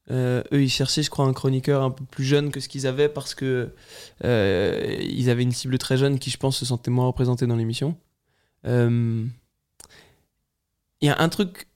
[0.09, 2.87] Euh, eux, ils cherchaient, je crois, un chroniqueur un peu plus jeune que ce qu'ils
[2.87, 3.73] avaient parce que
[4.23, 7.57] euh, ils avaient une cible très jeune qui, je pense, se sentait moins représentée dans
[7.57, 7.97] l'émission.
[8.65, 9.25] Euh,
[11.01, 11.67] Il y a un truc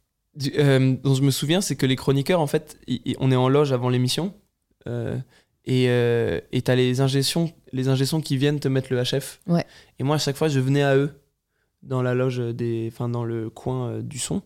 [0.57, 2.77] euh, dont je me souviens, c'est que les chroniqueurs, en fait,
[3.19, 4.33] on est en loge avant l'émission
[4.87, 5.17] euh,
[5.65, 7.85] et euh, et t'as les ingé-sons- les
[8.23, 9.39] qui viennent te mettre le HF.
[9.47, 9.65] Ouais.
[9.99, 11.11] Et moi, à chaque fois, je venais à eux
[11.83, 14.41] dans la loge des, enfin dans le coin euh, du son.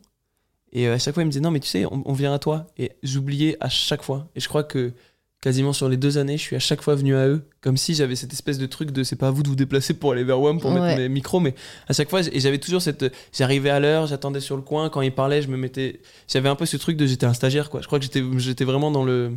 [0.71, 2.33] Et euh, à chaque fois, ils me disaient non, mais tu sais, on, on vient
[2.33, 2.67] à toi.
[2.77, 4.29] Et j'oubliais à chaque fois.
[4.35, 4.93] Et je crois que
[5.41, 7.93] quasiment sur les deux années, je suis à chaque fois venu à eux, comme si
[7.93, 10.23] j'avais cette espèce de truc de c'est pas à vous de vous déplacer pour aller
[10.23, 10.79] vers WAM pour Ouais.
[10.81, 11.53] mettre mes micros, mais
[11.87, 15.01] à chaque fois, et j'avais toujours cette, j'arrivais à l'heure, j'attendais sur le coin, quand
[15.01, 17.81] ils parlaient, je me mettais, j'avais un peu ce truc de j'étais un stagiaire quoi.
[17.81, 19.33] Je crois que j'étais, j'étais vraiment dans le,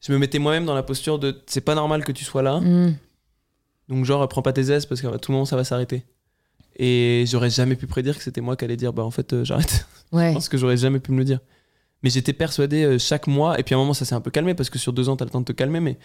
[0.00, 2.60] je me mettais moi-même dans la posture de c'est pas normal que tu sois là.
[2.60, 2.96] Mm.
[3.88, 6.04] Donc genre prends pas tes aises parce qu'à tout moment ça va s'arrêter.
[6.76, 9.44] Et j'aurais jamais pu prédire que c'était moi qui allais dire bah en fait euh,
[9.44, 9.86] j'arrête.
[10.12, 10.30] Ouais.
[10.30, 11.38] Je pense que j'aurais jamais pu me le dire.
[12.02, 14.32] Mais j'étais persuadé euh, chaque mois et puis à un moment ça s'est un peu
[14.32, 15.98] calmé parce que sur deux ans t'as le temps de te calmer mais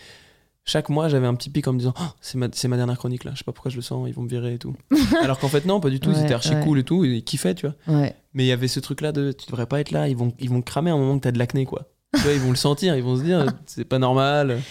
[0.63, 3.31] chaque mois j'avais un petit pic en me disant Oh, c'est ma, dernière chronique là
[3.33, 4.75] je sais pas pourquoi je le sens ils vont me virer et tout.
[5.23, 6.63] Alors qu'en fait non pas du tout ils Ouais, étaient archi ouais.
[6.63, 7.97] cool et tout ils kiffaient tu vois.
[7.99, 8.15] Ouais.
[8.35, 10.33] Mais il y avait ce truc là de tu devrais pas être là ils vont
[10.37, 11.87] ils vont cramer à un moment que t'as de l'acné quoi.
[12.13, 14.61] Tu vois ils vont le sentir ils vont se dire c'est pas normal.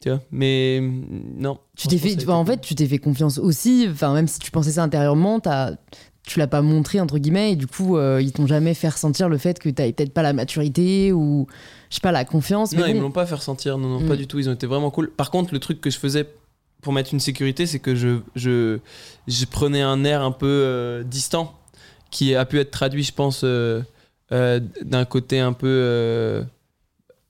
[0.00, 1.04] Tu vois mais mm,
[1.38, 1.58] non.
[1.76, 3.86] Tu t'es fait, enfin, en fait, tu t'es fait confiance aussi.
[3.90, 5.72] Enfin, même si tu pensais ça intérieurement, t'as,
[6.26, 9.28] tu l'as pas montré entre guillemets, et du coup, euh, ils t'ont jamais fait ressentir
[9.28, 11.46] le fait que t'avais peut-être pas la maturité ou
[11.88, 12.72] je sais pas la confiance.
[12.72, 13.78] Non, mais ils me l'ont pas fait ressentir.
[13.78, 14.08] Non, non, Mm.
[14.08, 14.38] pas du tout.
[14.40, 15.08] Ils ont été vraiment cool.
[15.10, 16.26] Par contre, le truc que je faisais
[16.80, 18.78] pour mettre une sécurité, c'est que je, je,
[19.28, 21.54] je prenais un air un peu euh, distant,
[22.10, 23.82] qui a pu être traduit, je pense, euh,
[24.32, 26.42] euh, d'un côté un peu euh,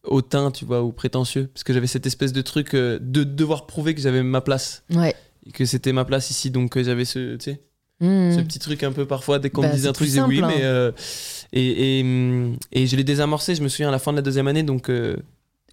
[0.05, 1.49] hautain, tu vois, ou prétentieux.
[1.53, 4.85] Parce que j'avais cette espèce de truc euh, de devoir prouver que j'avais ma place.
[4.95, 5.15] Ouais.
[5.47, 6.51] Et que c'était ma place ici.
[6.51, 7.61] Donc j'avais ce, tu sais,
[8.01, 8.33] Mmh.
[8.33, 10.13] ce petit truc un peu parfois dès qu'on Bah, me disait c'est un truc je
[10.15, 10.49] disais oui hein.
[10.49, 10.91] mais euh,
[11.53, 14.23] et, et, hum, et je l'ai désamorcé je me souviens à la fin de la
[14.23, 14.91] deuxième année donc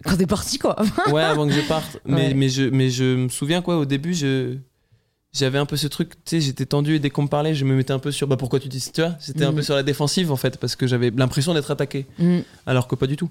[0.04, 0.76] Quand t'es parti, quoi.
[1.10, 2.34] ouais avant que je parte mais, Ouais.
[2.34, 4.58] mais je mais je me souviens quoi au début je
[5.32, 7.64] j'avais un peu ce truc tu sais j'étais tendu et dès qu'on me parlait je
[7.64, 8.90] me mettais un peu sur bah pourquoi tu dis ça?
[8.92, 9.56] Tu vois c'était un Mm.
[9.56, 12.38] peu sur la défensive en fait parce que j'avais l'impression d'être attaqué Mmh.
[12.66, 13.30] alors que pas du tout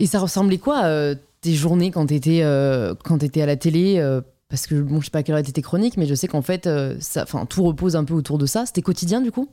[0.00, 3.98] Et ça ressemblait quoi euh, tes journées quand t'étais euh, quand t'étais à la télé
[3.98, 6.14] euh, Parce que bon, je sais pas à quelle heure étaient tes chroniques, mais je
[6.14, 8.66] sais qu'en fait, euh, ça, enfin, tout repose un peu autour de ça.
[8.66, 9.48] C'était quotidien du coup?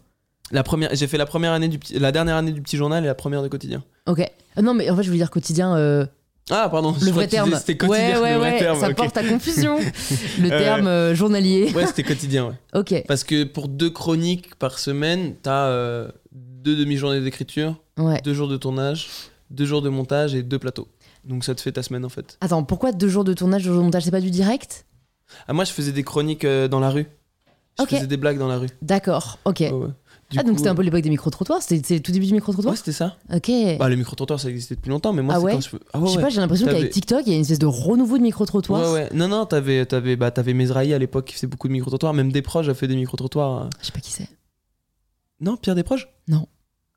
[0.52, 3.08] La première, j'ai fait la première année du la dernière année du petit journal et
[3.08, 3.84] la première de quotidien.
[4.08, 4.22] Ok.
[4.56, 5.76] Ah non, mais en fait, je voulais dire quotidien.
[6.52, 6.94] Ah pardon.
[7.02, 7.56] le vrai terme.
[7.58, 8.16] C'était quotidien.
[8.16, 8.60] ouais, ouais, le vrai ouais.
[8.60, 8.80] terme.
[8.80, 9.80] ça porte à confusion.
[10.40, 11.72] le Euh, terme euh, journalier.
[11.74, 12.48] Ouais, c'était quotidien.
[12.48, 12.56] Ouais.
[12.80, 13.04] Ok.
[13.08, 18.22] Parce que pour deux chroniques par semaine, t'as euh, deux demi-journées d'écriture, Ouais.
[18.24, 19.08] deux jours de tournage,
[19.50, 20.88] deux jours de montage et deux plateaux.
[21.24, 22.38] Donc ça te fait ta semaine en fait.
[22.42, 24.04] Attends, pourquoi deux jours de tournage, deux jours de montage?
[24.04, 24.86] C'est pas du direct?
[25.48, 27.08] Ah moi je faisais des chroniques euh, dans la rue.
[27.80, 28.68] Je faisais des blagues dans la rue.
[28.82, 29.40] D'accord.
[29.46, 29.60] Ok.
[29.62, 29.72] Ouais.
[30.32, 32.34] Du ah, donc coup, c'était un peu l'époque des micro-trottoirs C'était le tout début du
[32.34, 33.18] micro-trottoir Ouais, c'était ça.
[33.34, 33.52] Ok.
[33.78, 35.70] Bah, le micro-trottoir, ça existait depuis longtemps, mais moi, Ah c'est ouais quand je.
[35.76, 36.22] Ah je ouais, sais ouais.
[36.22, 38.82] pas, j'ai l'impression qu'avec TikTok, il y a une espèce de renouveau de micro-trottoir.
[38.82, 39.10] Ouais, ouais.
[39.14, 42.14] Non, non, t'avais, t'avais, bah, Mesrahi à l'époque qui faisait beaucoup de micro-trottoirs.
[42.14, 43.70] Même Desproges a fait des micro-trottoirs.
[43.82, 44.30] Je sais pas qui c'est.
[45.42, 46.48] Non, Pierre Desproges Non.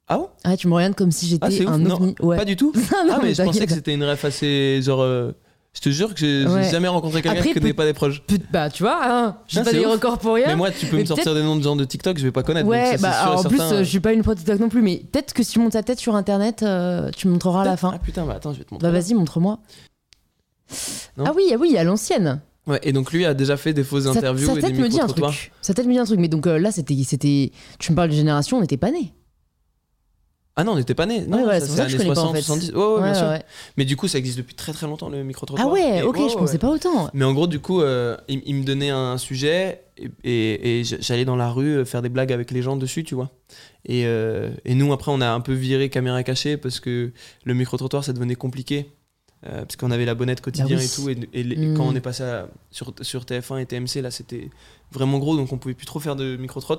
[0.06, 0.28] Ah bon?
[0.44, 1.72] Ah, tu me regardes comme si Ah, j'étais c'est ouf.
[1.72, 2.14] un Non.
[2.20, 2.36] Ouais.
[2.36, 2.72] Pas du tout.
[2.76, 4.80] non, ah, mais je pensais que c'était une ref assez.
[4.82, 5.00] Genre.
[5.00, 5.32] euh,
[5.74, 6.70] Je te jure que j'ai, j'ai Ouais.
[6.70, 8.22] jamais rencontré quelqu'un qui connaît pas des proches.
[8.52, 9.92] Bah, tu vois, hein, je Ah, pas des ouf.
[9.92, 10.46] records pour rien.
[10.46, 12.30] Mais moi, tu peux Mais me sortir des noms de gens de TikTok, je vais
[12.30, 12.64] pas connaître.
[12.66, 13.74] donc Ouais, ça, bah sûr et alors, en plus, certain.
[13.74, 15.72] euh, je suis pas une pro TikTok non plus, mais peut-être que si tu montes
[15.72, 17.90] ta tête sur internet, euh, tu me montreras à la fin.
[17.92, 18.86] Ah putain, bah attends, je vais te montrer.
[18.88, 19.58] Bah vas-y, montre-moi.
[21.18, 22.40] Ah oui, ah oui, à l'ancienne.
[22.66, 24.88] Ouais, et donc lui a déjà fait des fausses interviews sa et des tête me
[24.88, 25.52] dit un truc.
[25.60, 27.52] Sa tête me dit un truc, mais donc euh, là, c'était, c'était.
[27.78, 29.12] Tu me parles de génération, on n'était pas nés.
[30.56, 31.26] Ah non, on n'était pas nés.
[31.26, 32.42] Non, Ouais, c'est pour ça que je années connais pas, en 60, fait.
[32.42, 32.72] 70.
[32.72, 33.26] Ouais, ouais, bien Ouais, sûr.
[33.26, 33.42] ouais.
[33.76, 35.66] Mais du coup, ça existe depuis très très longtemps le micro-trottoir.
[35.68, 37.10] Ah ouais, Et- ok, je pensais pas autant.
[37.12, 40.84] Mais en gros, du coup, euh, il, il me donnait un sujet et, et- et
[40.84, 43.30] j'allais dans la rue euh, faire des blagues avec les gens dessus, tu vois.
[43.84, 47.10] Et, euh, et nous, après, on a un peu viré caméra cachée parce que
[47.44, 48.92] le micro-trottoir, ça devenait compliqué.
[49.46, 50.86] Euh, parce qu'on avait la bonnette quotidien Bah oui.
[50.86, 51.26] et tout.
[51.34, 51.76] Et, et les- Mm.
[51.76, 54.48] quand on est passé à- sur, sur TF1 et TMC, là, c'était
[54.90, 56.78] vraiment gros, donc on pouvait plus trop faire de micro-trot.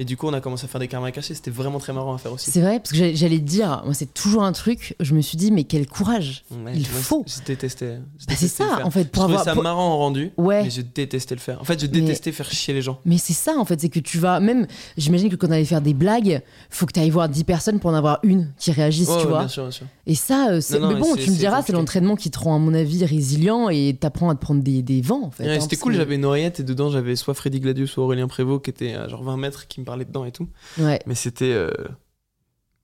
[0.00, 1.34] Et du coup, on a commencé à faire des caméras cachées.
[1.34, 2.50] C'était vraiment très marrant à faire aussi.
[2.50, 5.36] C'est vrai, parce que j'allais- te dire, moi, c'est toujours un truc, je me suis
[5.36, 6.42] dit, mais quel courage.
[6.50, 7.22] Ouais, il moi, faut.
[7.26, 7.98] Je détestais.
[8.18, 9.44] je Bah, c'est ça, en fait, Je pour trouvais avoir.
[9.44, 10.62] ça pour- marrant en rendu, Ouais.
[10.62, 11.60] mais je détestais le faire.
[11.60, 12.98] En fait, je Mais- détestais faire chier les gens.
[13.04, 15.64] Mais c'est ça en fait, c'est que tu vas même, j'imagine que quand on allait
[15.66, 18.72] faire des blagues, faut que tu ailles voir 10 personnes pour en avoir une qui
[18.72, 19.38] réagisse, tu ouais, vois.
[19.40, 19.86] bien sûr, bien sûr.
[20.06, 22.58] Et ça, euh, c'est- mais bon, tu me diras, c'est l'entraînement qui te rend à
[22.58, 25.46] mon avis résilient et t'apprends à te prendre des, des vents en fait.
[25.46, 28.64] Hein, C'était cool, j'avais une oreillette et dedans j'avais soit Freddy Gladius, soit Aurélien Prévost
[28.64, 30.48] qui était à genre 20 mètres qui me parlait dedans et tout.
[30.78, 31.52] Ouais, Mais c'était.
[31.52, 31.70] euh,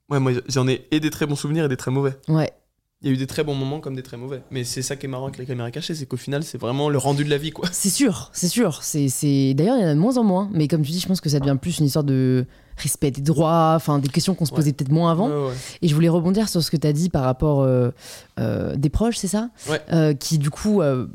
[0.09, 2.15] Ouais, moi j'en ai et des très bons souvenirs et des très mauvais.
[2.29, 2.53] ouais.
[3.03, 4.41] Il y a eu des très bons moments comme des très mauvais.
[4.51, 6.89] Mais c'est ça qui est marrant avec les caméras cachées, c'est qu'au final c'est vraiment
[6.89, 7.69] le rendu de la vie quoi.
[7.71, 8.83] C'est sûr, c'est sûr.
[8.83, 9.53] C'est, c'est...
[9.53, 10.49] D'ailleurs, il y en a de moins en moins.
[10.55, 12.47] Mais comme tu dis, je pense que ça devient plus une histoire de
[12.79, 14.57] respect des droits, enfin des questions qu'on se Ouais.
[14.57, 15.29] posait peut-être moins avant.
[15.29, 15.55] Ouais, ouais.
[15.83, 17.91] Et je voulais rebondir sur ce que tu as dit par rapport euh,
[18.41, 19.51] euh, des proches, c'est ça?
[19.69, 19.83] Ouais.
[19.93, 21.07] Euh, Qui du coup euh,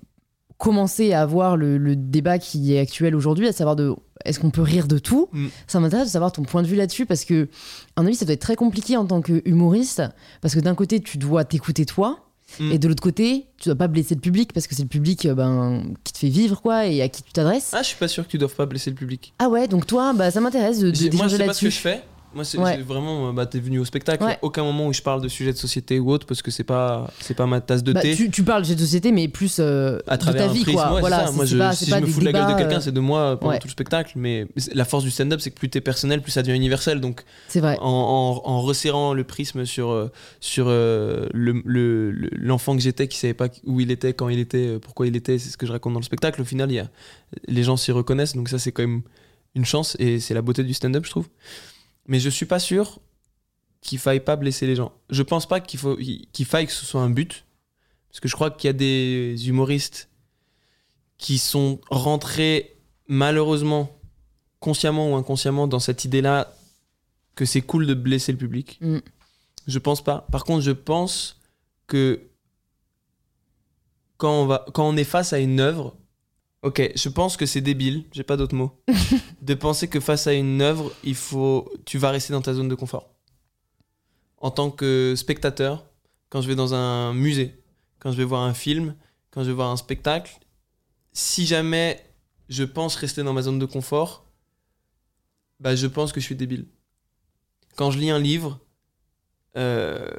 [0.59, 3.95] commençaient à avoir le, le débat qui est actuel aujourd'hui, à savoir de
[4.25, 5.47] est-ce qu'on peut rire de tout Mm.
[5.67, 7.47] Ça m'intéresse de savoir ton point de vue là-dessus parce que,
[7.95, 10.01] à mon avis, ça doit être très compliqué en tant que humoriste
[10.41, 12.19] parce que d'un côté, tu dois t'écouter toi.
[12.59, 12.71] Mm.
[12.73, 15.25] Et de l'autre côté, tu dois pas blesser le public parce que c'est le public
[15.25, 17.71] euh, ben, qui te fait vivre quoi et à qui tu t'adresses.
[17.73, 19.33] Ah, je suis pas sûr que tu doives pas blesser le public.
[19.39, 21.69] Ah ouais, donc toi, bah, ça m'intéresse de, de Moi, d'échanger c'est pas ce que
[21.69, 22.03] je fais.
[22.33, 22.77] Moi, c'est Ouais.
[22.77, 23.27] vraiment.
[23.29, 24.23] euh, Bah, t'es venu au spectacle.
[24.23, 24.39] Ouais.
[24.41, 27.11] aucun moment où je parle de sujets de société ou autre parce que c'est pas,
[27.19, 28.15] c'est pas ma tasse de Bah, thé.
[28.15, 30.77] tu, tu parles de société, mais plus euh, à de travers ta un vie, prisme,
[30.77, 30.93] quoi.
[30.93, 31.31] ouais, voilà, ça.
[31.33, 32.93] Moi, je, pas, si je pas me fous de la gueule de quelqu'un, euh, c'est
[32.93, 34.13] de moi pendant tout le spectacle.
[34.15, 37.01] Mais la force du stand-up, c'est que plus t'es personnel, plus ça devient universel.
[37.01, 37.77] Donc, C'est vrai.
[37.81, 43.07] en, en- en resserrant le prisme sur, sur euh, le- le- le- l'enfant que j'étais,
[43.09, 45.65] qui savait pas où il était, quand il était, pourquoi il était, c'est ce que
[45.65, 46.41] je raconte dans le spectacle.
[46.41, 46.87] Au final, il y a,
[47.47, 48.35] les gens s'y reconnaissent.
[48.35, 49.01] Donc, ça, c'est quand même
[49.53, 51.27] une chance et c'est la beauté du stand-up, je trouve.
[52.07, 52.99] Mais je suis pas sûr
[53.81, 54.91] qu'il faille pas blesser les gens.
[55.09, 57.45] Je pense pas qu'il faut qu'il faille que ce soit un but.
[58.09, 60.09] Parce que je crois qu'il y a des humoristes
[61.17, 62.75] qui sont rentrés
[63.07, 63.99] malheureusement,
[64.59, 66.53] consciemment ou inconsciemment, dans cette idée-là
[67.35, 68.77] que c'est cool de blesser le public.
[68.81, 68.99] Mm.
[69.67, 70.27] Je pense pas.
[70.31, 71.39] Par contre, je pense
[71.87, 72.21] que
[74.17, 75.95] quand on, va, quand on est face à une œuvre,
[76.63, 78.81] ok, je pense que c'est débile, j'ai pas d'autres mots,
[79.41, 82.67] de penser que face à une œuvre, il faut, tu vas rester dans ta zone
[82.67, 83.09] de confort.
[84.37, 85.85] En tant que spectateur,
[86.29, 87.63] quand je vais dans un musée,
[87.99, 88.95] quand je vais voir un film,
[89.29, 90.39] quand je vais voir un spectacle,
[91.13, 92.03] si jamais
[92.49, 94.25] je pense rester dans ma zone de confort,
[95.59, 96.65] bah je pense que je suis débile.
[97.75, 98.59] Quand je lis un livre,
[99.57, 100.09] euh,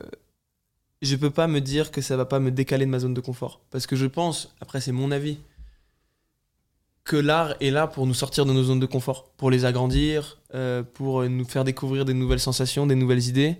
[1.02, 3.20] je peux pas me dire que ça va pas me décaler de ma zone de
[3.20, 3.60] confort.
[3.70, 5.38] Parce que je pense, après c'est mon avis,
[7.04, 10.38] que l'art est là pour nous sortir de nos zones de confort, pour les agrandir,
[10.54, 13.56] euh, pour nous faire découvrir des nouvelles sensations, des nouvelles idées.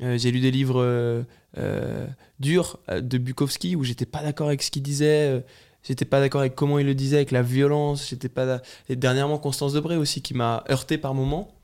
[0.00, 1.22] Euh, J'ai lu des livres euh,
[1.58, 2.06] euh,
[2.38, 5.40] durs euh, de Bukowski où j'étais pas d'accord avec ce qu'il disait, euh,
[5.82, 8.62] j'étais pas d'accord avec comment il le disait, avec la violence, j'étais pas.
[8.88, 11.57] Et dernièrement Constance Debré aussi qui m'a heurté par moments.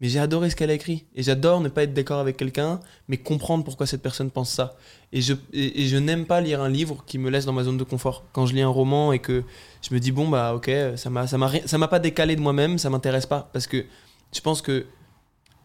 [0.00, 1.06] Mais j'ai adoré ce qu'elle a écrit.
[1.14, 4.76] Et j'adore ne pas être d'accord avec quelqu'un, mais comprendre pourquoi cette personne pense ça.
[5.12, 8.24] Et je, n'aime pas lire un livre qui me laisse dans ma zone de confort.
[8.32, 9.42] Quand je lis un roman et que
[9.82, 13.48] je me dis, bon, bah ok, ça m'a pas décalé de moi-même, ça m'intéresse pas.
[13.52, 13.86] Parce que
[14.34, 14.86] je pense que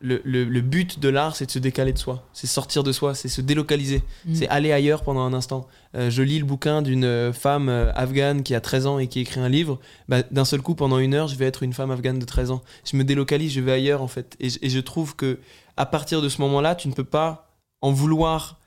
[0.01, 2.91] le, le- le but de l'art, c'est de se décaler de soi, c'est sortir de
[2.91, 4.35] soi, c'est se délocaliser, Mm.
[4.35, 5.67] c'est aller ailleurs pendant un instant.
[5.95, 9.07] Euh, je lis le bouquin d'une euh, femme euh, afghane qui a 13 ans et
[9.07, 9.79] qui écrit un livre.
[10.09, 12.51] Bah, D'un seul coup, pendant une heure, je vais être une femme afghane de 13
[12.51, 12.61] ans.
[12.83, 14.35] Je me délocalise, je vais ailleurs en fait.
[14.39, 15.39] Et, je- et je trouve que
[15.77, 17.49] à partir de ce moment-là, tu ne peux pas
[17.81, 18.59] en vouloir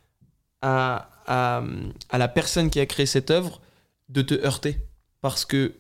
[0.63, 1.63] à, à,
[2.11, 3.61] à la personne qui a créé cette œuvre
[4.09, 4.77] de te heurter.
[5.21, 5.73] Parce que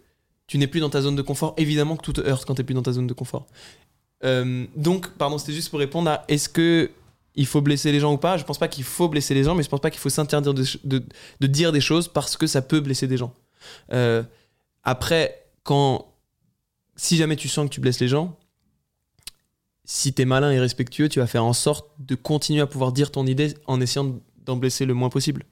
[0.46, 1.54] tu n'es plus dans ta zone de confort.
[1.56, 3.46] Évidemment que tout te heurte quand tu n'es plus dans ta zone de confort.
[4.24, 6.90] Euh, donc, pardon, c'était juste pour répondre à est-ce que
[7.36, 8.36] il faut blesser les gens ou pas?
[8.36, 10.54] Je pense pas qu'il faut blesser les gens, mais je pense pas qu'il faut s'interdire
[10.54, 13.34] de, dire des choses parce que ça peut blesser des gens.
[13.92, 14.22] Euh,
[14.84, 16.06] après, quand
[16.96, 18.38] si jamais tu sens que tu blesses les gens,
[19.84, 23.10] si t'es malin et respectueux, tu vas faire en sorte de continuer à pouvoir dire
[23.10, 25.44] ton idée en essayant d'en blesser le moins possible.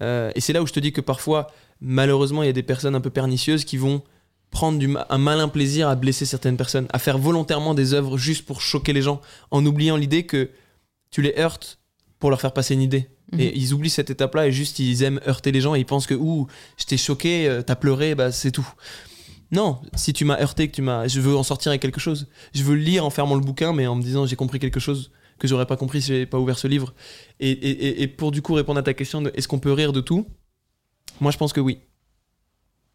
[0.00, 1.48] Euh, et c'est là où je te dis que parfois,
[1.80, 4.02] malheureusement, il y a des personnes un peu pernicieuses qui vont
[4.50, 8.44] prendre du un malin plaisir à blesser certaines personnes, à faire volontairement des œuvres juste
[8.46, 10.50] pour choquer les gens, en oubliant l'idée que
[11.10, 11.78] tu les heurtes
[12.18, 13.08] pour leur faire passer une idée.
[13.32, 13.40] Mhm.
[13.40, 16.06] Et ils oublient cette étape-là et juste ils aiment heurter les gens et ils pensent
[16.06, 16.46] que ouh,
[16.78, 18.66] je t'ai choqué, euh, t'as pleuré, bah c'est tout.
[19.50, 22.26] Non, si tu m'as heurté, que tu m'as, je veux en sortir avec quelque chose.
[22.54, 25.10] Je veux lire en fermant le bouquin, mais en me disant j'ai compris quelque chose
[25.38, 26.94] que j'aurais pas compris si j'avais pas ouvert ce livre.
[27.40, 29.72] Et, et- et- et pour du coup répondre à ta question de est-ce qu'on peut
[29.72, 30.26] rire de tout?
[31.20, 31.78] Moi je pense que oui.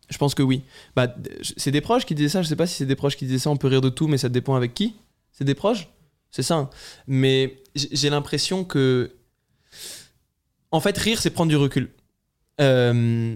[0.10, 0.64] Je pense que oui.
[0.96, 1.14] Bah,
[1.58, 2.42] c'est des proches qui disaient ça.
[2.42, 3.50] Je sais pas si c'est des proches qui disaient ça.
[3.50, 4.96] On peut rire de tout, mais ça dépend avec qui.
[5.32, 5.90] C'est des proches?
[6.32, 6.56] C'est ça.
[6.56, 6.70] hein.
[7.08, 9.12] Mais j'ai l'impression que,
[10.72, 11.90] en fait, rire, c'est prendre du recul.
[12.62, 13.36] Euh,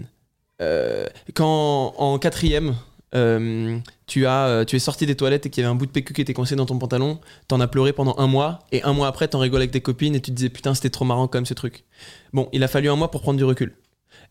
[0.61, 2.75] euh, quand en quatrième,
[3.15, 5.91] euh, tu, as, tu es sorti des toilettes et qu'il y avait un bout de
[5.91, 8.93] PQ qui était coincé dans ton pantalon, t'en as pleuré pendant un mois, et un
[8.93, 11.27] mois après, t'en rigolais avec tes copines et tu te disais putain, c'était trop marrant
[11.27, 11.85] comme ce truc.
[12.33, 13.75] Bon, il a fallu un mois pour prendre du recul.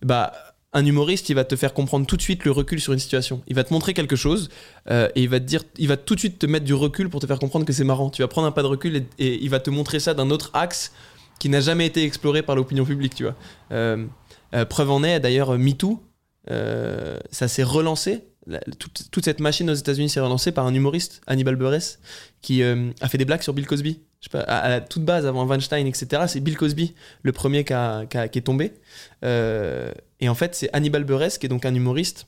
[0.03, 0.33] Bah,
[0.77, 3.41] un humoriste, il va te faire comprendre tout de suite le recul sur une situation.
[3.47, 4.51] Il va te montrer quelque chose
[4.91, 7.09] euh, et il va te dire, il va tout de suite te mettre du recul
[7.09, 8.11] pour te faire comprendre que c'est marrant.
[8.11, 10.51] Tu vas prendre un pas de recul et, il va te montrer ça d'un autre
[10.53, 10.93] axe
[11.41, 13.35] qui n'a jamais été exploré par l'opinion publique, tu vois.
[13.73, 14.05] Euh,
[14.55, 16.03] euh, preuve en est, d'ailleurs, MeToo,
[16.47, 18.25] ça s'est relancé.
[18.47, 22.01] La- toute, cette machine aux États-Unis s'est relancée par un humoriste, Hannibal Buress,
[22.43, 24.01] qui a fait des blagues sur Bill Cosby.
[24.35, 28.39] À, la toute base, avant Weinstein, etc., c'est Bill Cosby, le premier qui, a- qui
[28.39, 28.75] est tombé.
[30.21, 32.27] Et en fait, c'est Hannibal Buress, qui est donc un humoriste,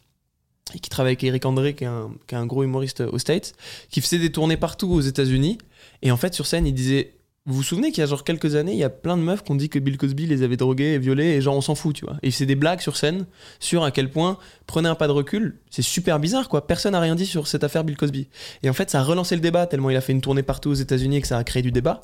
[0.75, 1.87] et qui travaille avec Eric André, qui est
[2.35, 3.55] un, gros humoriste aux States,
[3.91, 5.59] qui faisait des tournées partout aux États-Unis.
[6.03, 7.15] Et en fait, sur scène, il disait
[7.47, 9.43] Vous vous souvenez qu'il y a genre quelques années, il y a plein de meufs
[9.43, 11.75] qui ont dit que Bill Cosby les avait drogués et violés, et genre on s'en
[11.75, 12.19] fout, tu vois.
[12.23, 13.25] Et faisait des blagues sur scène
[13.59, 16.67] sur à quel point, prenez un pas de recul, c'est super bizarre, quoi.
[16.67, 18.29] Personne n'a rien dit sur cette affaire Bill Cosby.
[18.63, 20.69] Et en fait, ça a relancé le débat, tellement il a fait une tournée partout
[20.69, 22.03] aux États-Unis et que ça a créé du débat.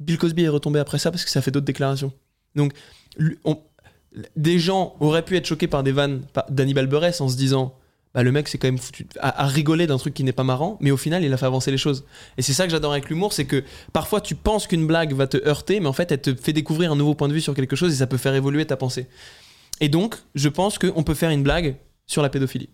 [0.00, 2.12] Bill Cosby est retombé après ça parce que ça fait d'autres déclarations.
[2.54, 2.74] Donc,
[3.44, 3.58] on-
[4.36, 7.74] des gens auraient pu être choqués par des vannes d'Hannibal Buress en se disant
[8.14, 10.76] bah, le mec c'est quand même foutu à, rigoler d'un truc qui n'est pas marrant
[10.80, 12.04] mais au final il a fait avancer les choses.
[12.36, 15.26] Et c'est ça que j'adore avec l'humour c'est que parfois tu penses qu'une blague va
[15.26, 17.54] te heurter mais en fait elle te fait découvrir un nouveau point de vue sur
[17.54, 19.06] quelque chose et ça peut faire évoluer ta pensée.
[19.80, 22.68] Et donc je pense qu'on peut faire une blague sur la pédophilie.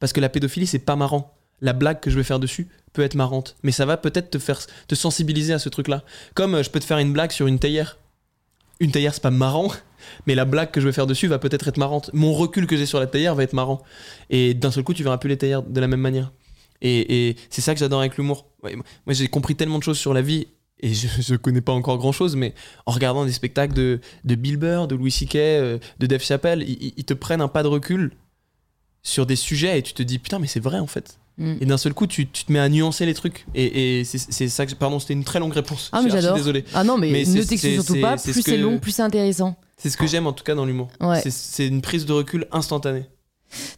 [0.00, 1.32] Parce que la pédophilie c'est pas marrant.
[1.60, 3.56] La blague que je vais faire dessus peut être marrante.
[3.62, 6.02] Mais ça va peut-être te faire te sensibiliser à ce truc là
[6.34, 7.98] comme euh, je peux te faire une blague sur une théière.
[8.80, 9.70] Une théière c'est pas marrant
[10.26, 12.10] mais la blague que je vais faire dessus va peut-être être marrante.
[12.12, 13.82] Mon recul que j'ai sur la théière va être marrant.
[14.30, 16.32] Et d'un seul coup, tu verras plus les théières de la même manière.
[16.82, 18.46] Et, et c'est ça que j'adore avec l'humour.
[18.62, 20.46] Ouais, moi, j'ai compris tellement de choses sur la vie.
[20.80, 22.52] Et je, je connais pas encore grand chose, mais
[22.84, 26.62] en regardant des spectacles de, de Bill Burr, de Louis C.K., euh, de Dave Chappelle,
[26.68, 28.12] ils, te prennent un pas de recul
[29.02, 31.18] sur des sujets et tu te dis putain, mais c'est vrai en fait.
[31.38, 31.54] Mm.
[31.60, 33.46] Et d'un seul coup, tu, tu te mets à nuancer les trucs.
[33.54, 34.74] Et, et c'est ça que.
[34.74, 35.88] Pardon, c'était une très longue réponse.
[35.92, 36.36] Ah, mais j'adore.
[36.36, 36.64] Désolé.
[36.74, 38.18] Ah non, mais, Mais ne t'excuse surtout pas.
[38.18, 39.56] c'est Plus ce c'est que- long, plus c'est intéressant.
[39.76, 40.88] C'est ce que j'aime en tout cas dans l'humour.
[41.00, 41.22] Ouais.
[41.28, 43.04] C'est- une prise de recul instantanée.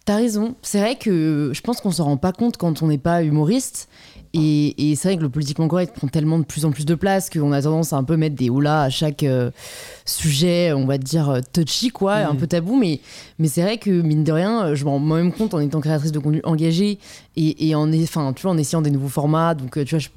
[0.04, 0.54] T'as raison.
[0.62, 3.88] C'est vrai que je pense qu'on se rend pas compte quand on n'est pas humoriste.
[4.34, 6.94] Et, et c'est vrai que le politiquement correct prend tellement de plus en plus de
[6.94, 9.50] place qu'on a tendance à un peu mettre des houlas à chaque euh,
[10.04, 12.30] sujet, on va dire euh, touchy, quoi, Mhm.
[12.30, 12.78] un peu tabou.
[12.78, 13.00] Mais,
[13.38, 15.80] mais c'est vrai que, mine de rien, euh, je m'en rends moi-même compte en étant
[15.80, 16.98] créatrice de contenu engagée
[17.36, 19.54] et, et en, enfin, tu vois, en essayant des nouveaux formats.
[19.54, 20.08] Donc, euh, tu vois, je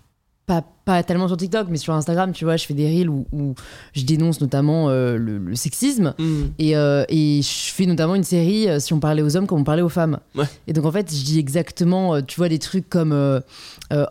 [0.48, 3.26] pas, pas tellement sur TikTok, mais sur Instagram, tu vois, je fais des reels où,
[3.32, 3.54] où
[3.94, 6.14] je dénonce notamment euh, le, le sexisme.
[6.60, 9.60] Et, euh, et je fais notamment une série euh, si on parlait aux hommes comme
[9.62, 10.20] on parlait aux femmes.
[10.36, 10.46] Ouais.
[10.68, 13.14] Et donc en fait, je dis exactement, tu vois, des trucs comme
[13.92, 14.06] Oh,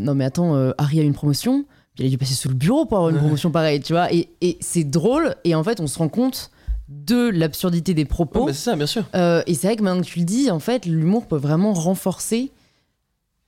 [0.00, 1.64] non mais attends, Harry a une promotion,
[1.98, 3.22] il a dû passer sous le bureau pour avoir une Ouais.
[3.22, 4.12] promotion pareille, tu vois.
[4.12, 6.50] Et, et c'est drôle, et en fait, on se rend compte
[6.88, 8.46] de l'absurdité des Ouais, propos.
[8.46, 9.04] bah, c'est ça, bien sûr.
[9.14, 12.50] Et c'est vrai que maintenant que tu le dis, en fait, l'humour peut vraiment renforcer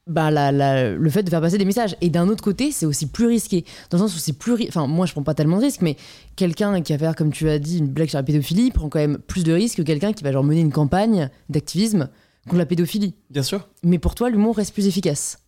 [0.06, 1.96] bah, la- la- le fait de faire passer des messages.
[2.00, 3.64] Et d'un autre côté, c'est aussi plus risqué.
[3.90, 4.52] Dans le sens où c'est plus.
[4.54, 5.96] ri- Enfin, moi, je prends pas tellement de risques, mais
[6.36, 8.98] quelqu'un qui va faire, comme tu as dit, une blague sur la pédophilie prend quand
[8.98, 12.08] même plus de risques que quelqu'un qui va genre mener une campagne d'activisme
[12.46, 13.14] contre la pédophilie.
[13.30, 13.68] Bien sûr.
[13.84, 15.38] Mais pour toi, l'humour reste plus efficace.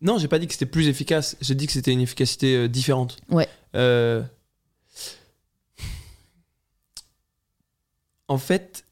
[0.00, 1.36] Non, j'ai pas dit que c'était plus efficace.
[1.40, 3.16] J'ai dit que c'était une efficacité euh, différente.
[3.30, 3.48] Ouais.
[3.74, 4.22] Euh,
[8.28, 8.84] En fait,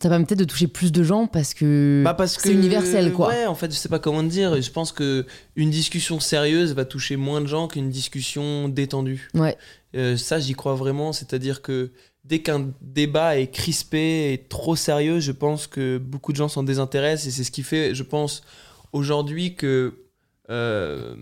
[0.00, 3.28] Ça permettait de toucher plus de gens parce que Bah parce que c'est universel, quoi.
[3.28, 4.60] Ouais, en fait, je sais pas comment te dire.
[4.60, 9.28] Je pense que une discussion sérieuse va toucher moins de gens qu'une discussion détendue.
[9.34, 9.56] Ouais.
[9.96, 11.12] Euh, ça, j'y crois vraiment.
[11.12, 11.90] C'est-à-dire que
[12.24, 16.62] dès qu'un débat est crispé et trop sérieux, je pense que beaucoup de gens s'en
[16.62, 18.42] désintéressent et c'est ce qui fait, je pense,
[18.92, 19.94] aujourd'hui que
[20.50, 21.14] euh,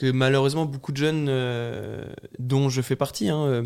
[0.00, 2.02] que malheureusement beaucoup de jeunes, euh,
[2.38, 3.62] dont je fais partie, hein, euh,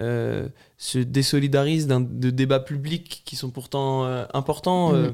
[0.00, 4.92] euh, se désolidarisent d'un- de débats publics qui sont pourtant euh, importants.
[4.94, 5.12] Mhm.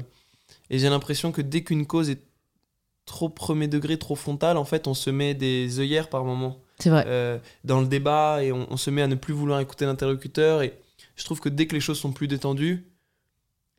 [0.69, 2.21] et j'ai l'impression que dès qu'une cause est
[3.05, 6.89] trop premier degré, trop frontale, en fait, on se met des œillères par moment C'est
[6.89, 7.41] vrai.
[7.65, 10.61] dans le débat et on, on se met à ne plus vouloir écouter l'interlocuteur.
[10.61, 10.73] Et
[11.17, 12.85] je trouve que dès que les choses sont plus détendues,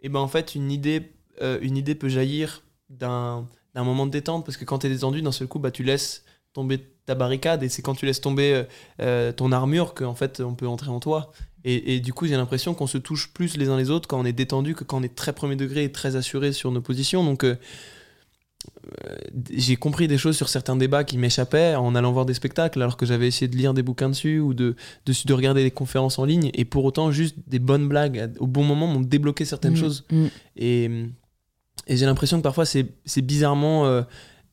[0.03, 4.45] et ben en fait, une idée, une idée peut jaillir d'un d'un moment de détente
[4.45, 7.63] parce que quand tu es détendu, d'un seul coup, bah, tu laisses tomber ta barricade
[7.63, 8.65] et c'est quand tu laisses tomber euh,
[9.01, 11.33] euh, ton armure qu'en fait on peut entrer en toi.
[11.65, 14.19] Et, et du coup, j'ai l'impression qu'on se touche plus les uns les autres quand
[14.19, 16.81] on est détendu que quand on est très premier degré et très assuré sur nos
[16.81, 17.23] positions.
[17.23, 17.55] Donc, euh,
[19.53, 22.97] j'ai compris des choses sur certains débats qui m'échappaient en allant voir des spectacles alors
[22.97, 26.19] que j'avais essayé de lire des bouquins dessus ou de, de, de regarder des conférences
[26.19, 29.73] en ligne et pour autant juste des bonnes blagues au bon moment m'ont débloqué certaines
[29.73, 30.27] Mm, choses mm.
[30.57, 30.85] et,
[31.87, 34.03] et j'ai l'impression que parfois c'est c'est bizarrement euh,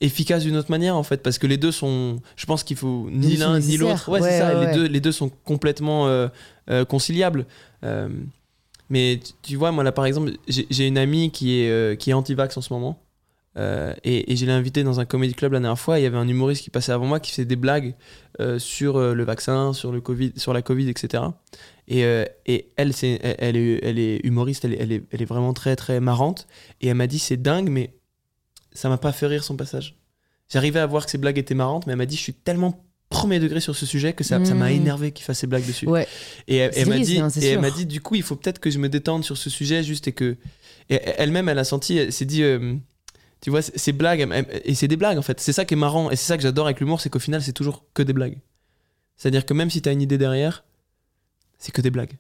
[0.01, 3.09] efficace d'une autre manière en fait parce que les deux sont je pense qu'il faut
[3.12, 4.09] ni l'un ni l'autre.
[4.09, 6.27] Ouais, Ouais, c'est ça ouais, les deux les deux sont complètement euh,
[6.69, 7.45] euh, conciliables.
[7.83, 8.07] Euh,
[8.89, 12.57] mais tu- vois moi là par exemple j'ai une amie qui est qui est anti-vax
[12.57, 13.01] en ce moment
[14.05, 16.17] et, et je l'ai invité dans un comedy club la dernière fois il y avait
[16.17, 17.93] un humoriste qui passait avant moi qui faisait des blagues
[18.57, 21.23] sur le vaccin sur le covid sur la covid etc
[21.91, 22.03] et,
[22.45, 25.75] et elle, c'est, elle, elle est, elle est humoriste, elle, est, elle est vraiment très
[25.75, 26.45] très marrante.
[26.81, 27.95] Et elle m'a dit c'est dingue, mais
[28.73, 29.95] ça m'a pas fait rire son passage.
[30.51, 32.84] J'arrivais à voir que ses blagues étaient marrantes, mais elle m'a dit je suis tellement
[33.10, 34.75] premier degré sur ce sujet que ça, m'a Mm.
[34.75, 35.88] énervé qu'il fasse ses blagues dessus.
[35.88, 36.08] Ouais.
[36.47, 38.69] Et elle, m'a dit, hein, et elle m'a dit du coup il faut peut-être que
[38.69, 40.38] je me détende sur ce sujet juste et que
[40.89, 42.75] elle-même elle a senti, elle s'est dit euh,
[43.41, 44.27] tu vois ces blagues
[44.63, 45.39] et c'est des blagues en fait.
[45.39, 47.41] C'est ça qui est marrant et c'est ça que j'adore avec l'humour, c'est qu'au final
[47.41, 48.38] c'est toujours que des blagues.
[49.17, 50.63] C'est-à-dire que même si tu as une idée derrière,
[51.58, 52.13] c'est que des blagues.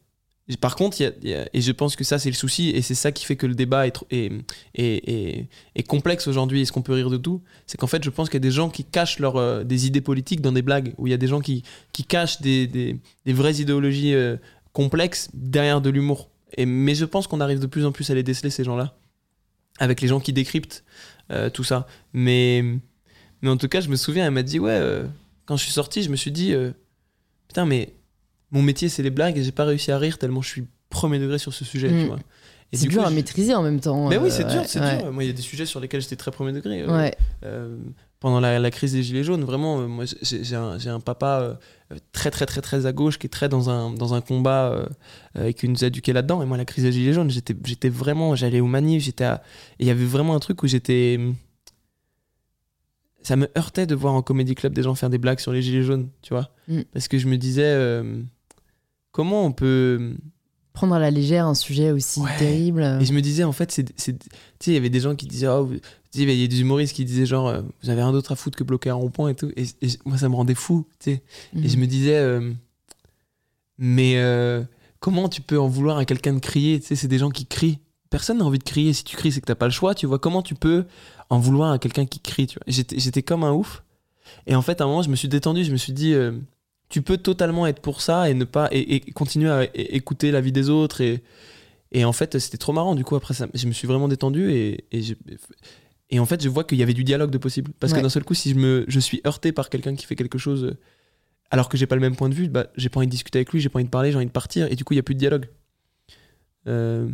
[0.57, 3.35] Par contre, et je pense que ça c'est le souci, et c'est ça qui fait
[3.35, 5.47] que le débat est,
[5.87, 8.41] complexe aujourd'hui, est-ce qu'on peut rire de tout C'est qu'en fait, je pense qu'il y
[8.43, 11.13] a des gens qui cachent euh, des idées politiques dans des blagues, où il y
[11.13, 11.63] a des gens qui,
[12.07, 14.37] cachent des, vraies idéologies euh,
[14.73, 16.31] complexes derrière de l'humour.
[16.57, 18.97] Mais je pense qu'on arrive de plus en plus à les déceler, ces gens-là,
[19.77, 20.83] avec les gens qui décryptent
[21.31, 21.85] euh, tout ça.
[22.11, 22.63] Mais,
[23.43, 25.03] mais en tout cas, je me souviens, elle m'a dit, ouais,
[25.45, 26.55] quand je suis sorti, je me suis dit,
[27.47, 27.93] putain, mais
[28.51, 31.19] mon métier, c'est les blagues, et j'ai pas réussi à rire tellement je suis premier
[31.19, 31.99] degré sur ce sujet, Mm.
[32.01, 32.19] tu vois.
[32.71, 34.09] Et C'est du dur coup, à je- maîtriser en même temps.
[34.09, 34.97] Mais oui, euh, c'est dur, ouais, c'est ouais.
[34.99, 35.11] dur.
[35.11, 36.81] Moi, il y a des sujets sur lesquels j'étais très premier degré.
[36.83, 37.15] euh, Ouais.
[37.43, 37.75] euh,
[38.19, 41.53] pendant la, la crise des Gilets jaunes, vraiment, euh, moi, j'ai un, papa euh,
[41.93, 44.71] euh, très, très, très, très à gauche qui est très dans un, dans un combat
[44.71, 44.85] euh,
[45.37, 46.43] euh, et qui nous a éduqués là-dedans.
[46.43, 49.41] Et moi, la crise des Gilets jaunes, j'étais j'étais vraiment, j'allais aux manifs, j'étais à-
[49.79, 51.19] et il y avait vraiment un truc où j'étais.
[53.21, 55.61] Ça me heurtait de voir en comédie club des gens faire des blagues sur les
[55.61, 56.49] Gilets jaunes, tu vois.
[56.67, 56.81] Mm.
[56.93, 58.21] Parce que je me disais, euh,
[59.19, 60.15] comment on peut.
[60.71, 62.37] Prendre à la légère un sujet aussi Ouais.
[62.37, 62.99] terrible.
[63.01, 63.83] Et je me disais, en fait, c'est.
[63.83, 64.15] Tu sais,
[64.67, 65.69] il y avait des gens qui disaient, oh,
[66.13, 68.57] il y avait des humoristes qui disaient, genre, euh, vous avez rien d'autre à foutre
[68.57, 69.51] que bloquer un rond-point et tout.
[69.57, 71.23] Et, et moi, ça me rendait fou, tu sais.
[71.53, 71.65] Mhm.
[71.65, 72.53] Et je me disais, euh,
[73.77, 74.63] mais euh,
[75.01, 77.45] comment tu peux en vouloir à quelqu'un de crier Tu sais, c'est des gens qui
[77.45, 77.79] crient.
[78.09, 78.93] Personne n'a envie de crier.
[78.93, 80.17] Si tu cries, c'est que t'as pas le choix, tu vois.
[80.19, 80.85] Comment tu peux
[81.29, 82.63] en vouloir à quelqu'un qui crie, tu vois?
[82.67, 83.83] J'étais j'étais comme un ouf.
[84.47, 86.31] Et en fait, à un moment, je me suis détendu, je me suis dit, euh,
[86.89, 90.41] tu peux totalement être pour ça et ne pas et, et continuer à écouter la
[90.41, 91.23] vie des autres et
[91.91, 92.93] et en fait, c'était trop marrant.
[92.95, 95.01] Du coup, après ça, je me suis vraiment détendu et et,
[96.11, 97.71] et en fait, je vois qu'il y avait du dialogue de possible.
[97.79, 97.99] Parce Ouais.
[97.99, 100.37] que d'un seul coup, si je me je suis heurté par quelqu'un qui fait quelque
[100.37, 100.75] chose
[101.51, 103.39] alors que j'ai pas le même point de vue, bah, j'ai pas envie de discuter
[103.39, 104.97] avec lui, j'ai pas envie de parler, j'ai envie de partir et du coup, il
[104.97, 105.47] y a plus de dialogue.
[106.67, 107.07] Euh,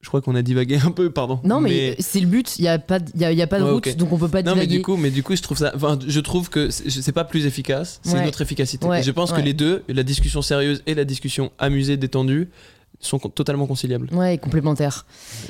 [0.00, 1.40] je crois qu'on a divagué un peu, pardon.
[1.44, 2.56] Non, mais, c'est le but.
[2.58, 4.28] Il n'y a, pas y a, y a pas de Ouais, route, donc on peut
[4.28, 4.76] pas Non mais divaguer.
[4.76, 5.72] du coup, mais du coup, je trouve ça.
[5.74, 8.20] Enfin, je trouve que c'est pas plus efficace, c'est Ouais.
[8.22, 8.86] une autre efficacité.
[8.86, 12.48] Ouais, Et je pense que les deux, la discussion sérieuse et la discussion amusée, détendue,
[13.00, 14.08] sont totalement conciliables.
[14.12, 15.06] Ouais, et complémentaire.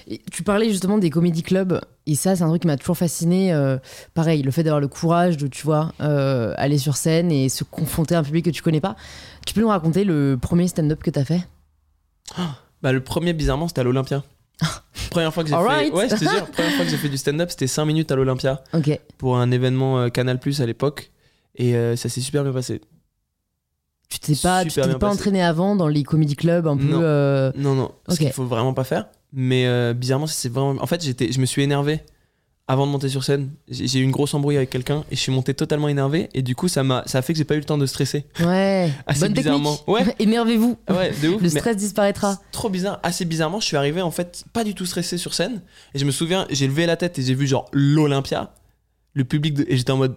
[0.06, 2.96] Et tu parlais justement des comédie clubs, et ça, c'est un truc qui m'a toujours
[2.98, 3.52] fasciné.
[3.54, 3.78] euh,
[4.14, 7.64] pareil, le fait d'avoir le courage de, tu vois, euh, aller sur scène et se
[7.64, 8.96] confronter à un public que tu connais pas.
[9.46, 11.40] Tu peux nous raconter le premier stand-up que t'as fait?
[12.82, 14.22] Bah, le premier, bizarrement, c'était à l'Olympia.
[15.10, 15.90] première fois que j'ai fait.
[15.92, 18.16] Ouais, je te jure, première fois que j'ai fait du stand-up, c'était 5 minutes à
[18.16, 18.62] l'Olympia
[19.16, 21.10] pour un événement euh, Canal Plus à l'époque.
[21.56, 22.80] Et euh, ça s'est super bien passé.
[24.08, 26.84] Tu t'es pas, tu t'es pas entraîné avant dans les comédie clubs un peu.
[26.84, 27.00] Non.
[27.02, 29.06] euh, Non, non, ce qu'il faut vraiment pas faire.
[29.32, 30.80] Mais bizarrement, c'est vraiment.
[30.82, 32.00] En fait, j'étais, je me suis énervé
[32.70, 35.32] avant de monter sur scène, j'ai eu une grosse embrouille avec quelqu'un et je suis
[35.32, 37.58] monté totalement énervé et du coup ça m'a ça a fait que j'ai pas eu
[37.60, 38.26] le temps de stresser.
[38.40, 38.92] Ouais.
[39.06, 39.74] Assez Bonne bizarrement.
[39.76, 39.88] technique.
[40.06, 40.14] Ouais.
[40.18, 40.76] Énervez-vous.
[40.90, 41.42] Ouais, de ouf.
[41.42, 42.38] Le stress disparaîtra.
[42.52, 45.62] trop bizarre, assez bizarrement, je suis arrivé en fait pas du tout stressé sur scène
[45.94, 48.52] et je me souviens, j'ai levé la tête et j'ai vu genre l'Olympia,
[49.14, 50.16] le public de- et j'étais en mode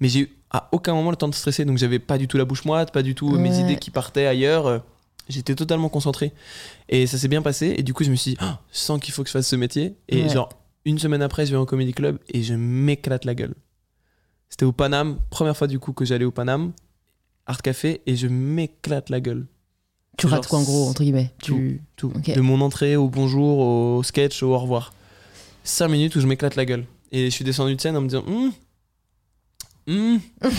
[0.00, 2.38] mais j'ai eu à aucun moment le temps de stresser donc j'avais pas du tout
[2.38, 4.66] la bouche moite, pas du tout euh, mes idées qui partaient ailleurs.
[4.66, 4.78] euh,
[5.28, 6.32] J'étais totalement concentré
[6.88, 8.98] et ça s'est bien passé et du coup je me suis dit Ah, je sens
[8.98, 10.28] qu'il faut que je fasse ce métier et Ouais.
[10.30, 10.48] genre
[10.84, 13.54] une semaine après je vais en comedy club et je m'éclate la gueule.
[14.48, 16.72] C'était au Paname, première fois du coup que j'allais au Paname,
[17.46, 19.46] Art Café et je m'éclate la gueule.
[20.16, 21.32] Tu Genre, rates quoi en gros, entre guillemets?
[21.42, 21.80] tu...
[21.96, 22.12] Tout.
[22.12, 24.92] De mon entrée au bonjour, au sketch, au au revoir.
[25.64, 26.86] 5 minutes où je m'éclate la gueule.
[27.12, 28.52] Et je suis descendu de scène en me disant Hum,
[29.88, 30.20] hum,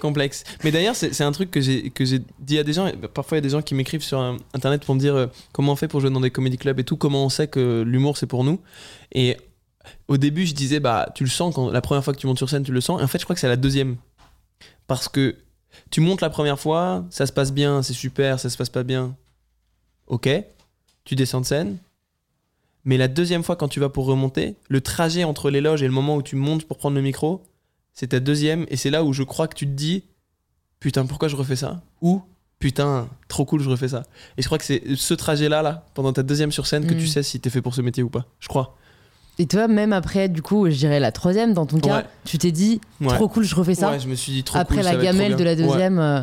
[0.00, 0.44] complexe.
[0.64, 2.86] Mais d'ailleurs, c'est un truc que j'ai dit à des gens.
[2.86, 4.18] et Parfois, il y a des gens qui m'écrivent sur
[4.54, 6.84] internet pour me dire euh, comment on fait pour jouer dans des comédie clubs et
[6.84, 8.60] tout, comment on sait que l'humour c'est pour nous.
[9.12, 9.36] Et
[10.08, 12.38] au début, je disais bah tu le sens quand la première fois que tu montes
[12.38, 13.00] sur scène, tu le sens.
[13.00, 13.96] Et en fait, je crois que c'est la deuxième.
[14.86, 15.36] Parce que
[15.90, 18.82] tu montes la première fois, ça se passe bien, c'est super, ça se passe pas
[18.82, 19.16] bien.
[20.06, 20.28] Ok,
[21.04, 21.78] tu descends de scène.
[22.84, 25.86] Mais la deuxième fois, quand tu vas pour remonter, le trajet entre les loges et
[25.86, 27.42] le moment où tu montes pour prendre le micro,
[27.94, 28.66] c'est ta deuxième.
[28.68, 30.04] Et c'est là où je crois que tu te dis
[30.80, 31.80] Putain, pourquoi je refais ça?
[32.00, 32.22] Ou
[32.58, 34.04] Putain, trop cool, je refais ça.
[34.36, 36.98] Et je crois que c'est ce trajet-là, là, pendant ta deuxième sur scène, que Mm.
[36.98, 38.24] tu sais si t'es fait pour ce métier ou pas.
[38.38, 38.76] Je crois.
[39.38, 42.04] Et toi, même après, du coup, je dirais la troisième dans ton cas, Ouais.
[42.24, 43.08] tu t'es dit Ouais.
[43.08, 43.90] trop cool, je refais ça.
[43.90, 45.98] Ouais, je me suis dit trop après cool, la gamelle de la deuxième.
[45.98, 46.22] euh.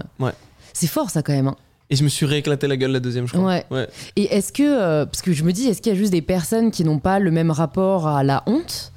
[0.74, 1.48] C'est fort ça quand même.
[1.48, 1.56] hein.
[1.90, 3.62] Et je me suis rééclaté la gueule la deuxième, je crois.
[3.72, 3.88] Ouais.
[4.16, 6.22] Et est-ce que, euh, parce que je me dis, est-ce qu'il y a juste des
[6.22, 8.92] personnes qui n'ont pas le même rapport à la honte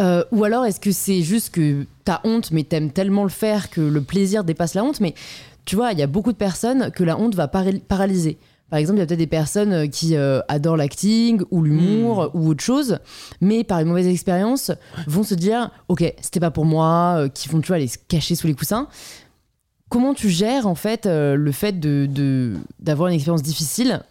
[0.00, 3.70] Euh, Ou alors est-ce que c'est juste que t'as honte mais t'aimes tellement le faire
[3.70, 5.00] que le plaisir dépasse la honte?
[5.00, 5.14] Mais
[5.64, 8.38] tu vois, il y a beaucoup de personnes que la honte va paral- paralyser.
[8.70, 12.30] Par exemple, il y a peut-être des personnes euh, qui euh, adorent l'acting ou l'humour
[12.32, 12.98] ou autre chose,
[13.42, 14.72] mais par une mauvaise expérience
[15.06, 17.98] vont se dire Ok, c'était pas pour moi, euh, qui vont tu vois, aller se
[18.08, 18.88] cacher sous les coussins.
[19.92, 24.02] Comment tu gères en fait euh, le fait de d'avoir une expérience difficile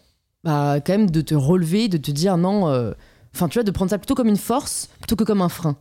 [0.43, 2.91] bah, quand même de te relever, de te dire non, euh,
[3.33, 5.75] enfin tu vois, de prendre ça plutôt comme une force plutôt que comme un frein?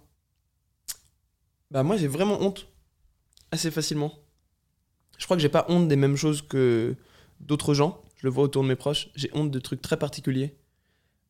[1.70, 2.66] Bah moi j'ai vraiment honte
[3.50, 4.14] assez facilement.
[5.18, 6.96] Je crois que j'ai pas honte des mêmes choses que
[7.40, 8.02] d'autres gens.
[8.16, 9.10] Je le vois autour de mes proches.
[9.16, 10.56] J'ai honte de trucs très particuliers.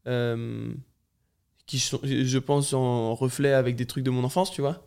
[0.07, 0.73] Euh,
[1.67, 4.87] qui sont, je pense, en reflet avec des trucs de mon enfance, tu vois.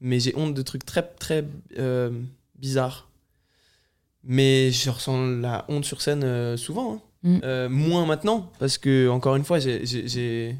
[0.00, 1.46] Mais j'ai honte de trucs très, très
[2.56, 3.08] bizarres.
[4.24, 6.94] Mais je ressens la honte sur scène euh, souvent.
[6.94, 7.00] hein.
[7.24, 7.38] Mm.
[7.44, 10.56] Euh, moins maintenant, parce que, encore une fois, j'ai-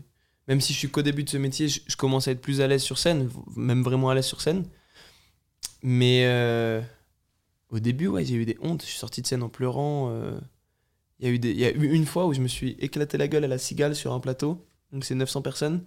[0.48, 2.60] même si je suis qu'au début de ce métier, je, je commence à être plus
[2.60, 4.64] à l'aise sur scène, même vraiment à l'aise sur scène.
[5.82, 6.80] Mais euh,
[7.70, 8.82] au début, ouais, j'ai eu des hontes.
[8.82, 10.12] Je suis sorti de scène en pleurant.
[11.18, 12.70] Il y, a eu des- il y a eu une fois où je me suis
[12.80, 14.64] éclaté la gueule à la cigale sur un plateau.
[14.92, 15.82] Donc c'est 900 personnes.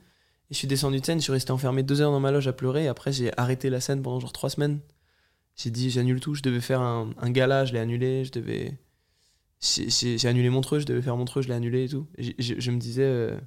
[0.50, 2.48] Et je suis descendu de scène, je suis resté enfermé deux heures dans ma loge
[2.48, 2.84] à pleurer.
[2.86, 4.80] Et après, j'ai arrêté la scène pendant genre trois semaines.
[5.56, 6.34] J'ai dit, j'annule tout.
[6.36, 8.26] Je devais faire un, un gala, je l'ai annulé.
[8.26, 8.78] Je devais.
[9.62, 12.08] J'ai annulé Montreux, je devais faire Montreux, je l'ai annulé et tout.
[12.18, 13.38] Et je, je me disais, euh,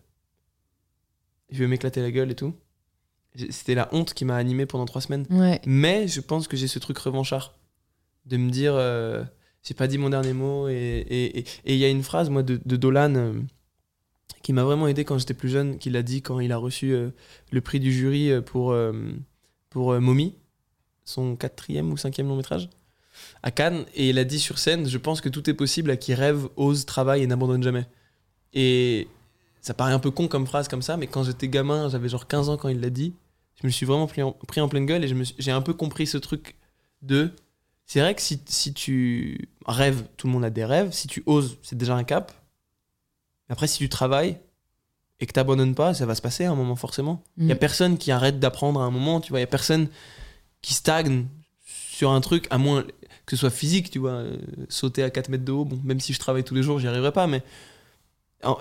[1.50, 2.54] je vais m'éclater la gueule et tout.
[3.50, 5.26] C'était la honte qui m'a animé pendant trois semaines.
[5.30, 5.60] Ouais.
[5.66, 7.56] Mais je pense que j'ai ce truc revanchard.
[8.26, 9.22] De me dire, euh,
[9.62, 10.68] j'ai pas dit mon dernier mot.
[10.68, 13.32] Et et- et- et il y a une phrase, moi, de, de Dolan, euh,
[14.42, 16.92] qui m'a vraiment aidé quand j'étais plus jeune, qu'il a dit quand il a reçu
[16.92, 17.10] euh,
[17.52, 18.92] le prix du jury euh, pour, euh,
[19.70, 20.34] pour euh, Mommy,
[21.08, 22.68] son quatrième ou cinquième long métrage,
[23.42, 23.84] à Cannes.
[23.94, 26.48] Et il a dit sur scène, je pense que tout est possible à qui rêve,
[26.56, 27.86] ose, travaille et n'abandonne jamais.
[28.54, 29.08] Et
[29.60, 32.26] ça paraît un peu con comme phrase comme ça, mais quand j'étais gamin, j'avais genre
[32.26, 33.14] 15 ans quand il l'a dit,
[33.60, 36.06] je me suis vraiment pris en, pris en pleine gueule et j'ai un peu compris
[36.06, 36.56] ce truc
[37.02, 37.30] de.
[37.86, 41.22] C'est vrai que si, si tu rêves, tout le monde a des rêves, si tu
[41.26, 42.32] oses, c'est déjà un cap.
[43.48, 44.36] Mais après, si tu travailles
[45.20, 47.22] et que t'abandonnes pas, ça va se passer à un moment forcément.
[47.38, 47.58] Il y a Mm.
[47.58, 49.38] personne qui arrête d'apprendre à un moment, tu vois.
[49.40, 49.88] Il y a personne
[50.62, 51.26] qui stagne
[51.66, 52.84] sur un truc, à moins
[53.26, 54.12] que ce soit physique, tu vois.
[54.12, 54.36] euh,
[54.68, 56.86] sauter à 4 mètres de haut, bon, même si je travaille tous les jours, j'y
[56.88, 57.42] arriverai pas, mais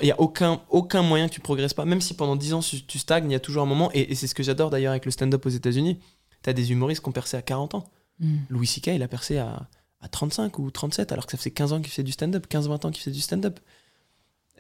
[0.02, 1.86] il n'y a aucun, aucun moyen que tu progresses pas.
[1.86, 4.12] Même si pendant 10 ans tu, tu stagnes, il y a toujours un moment, et,
[4.12, 6.00] et c'est ce que j'adore d'ailleurs avec le stand-up aux États-Unis.
[6.44, 7.92] Tu as des humoristes qui ont percé à 40 ans.
[8.20, 8.38] Mm.
[8.50, 9.68] Louis C.K., il a percé à,
[10.02, 12.88] à 35 ou 37, alors que ça faisait 15 ans qu'il faisait du stand-up, 15-20
[12.88, 13.60] ans qu'il faisait du stand-up.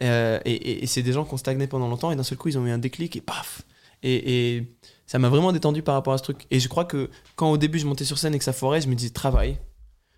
[0.03, 2.38] Euh, et et- et c'est des gens qui ont stagné pendant longtemps, et d'un seul
[2.38, 3.63] coup, ils ont eu un déclic, et paf
[4.04, 6.45] Et, et ça m'a vraiment détendu par rapport à ce truc.
[6.52, 8.82] Et je crois que quand au début je montais sur scène et que ça foirait,
[8.82, 9.58] je me disais, travaille.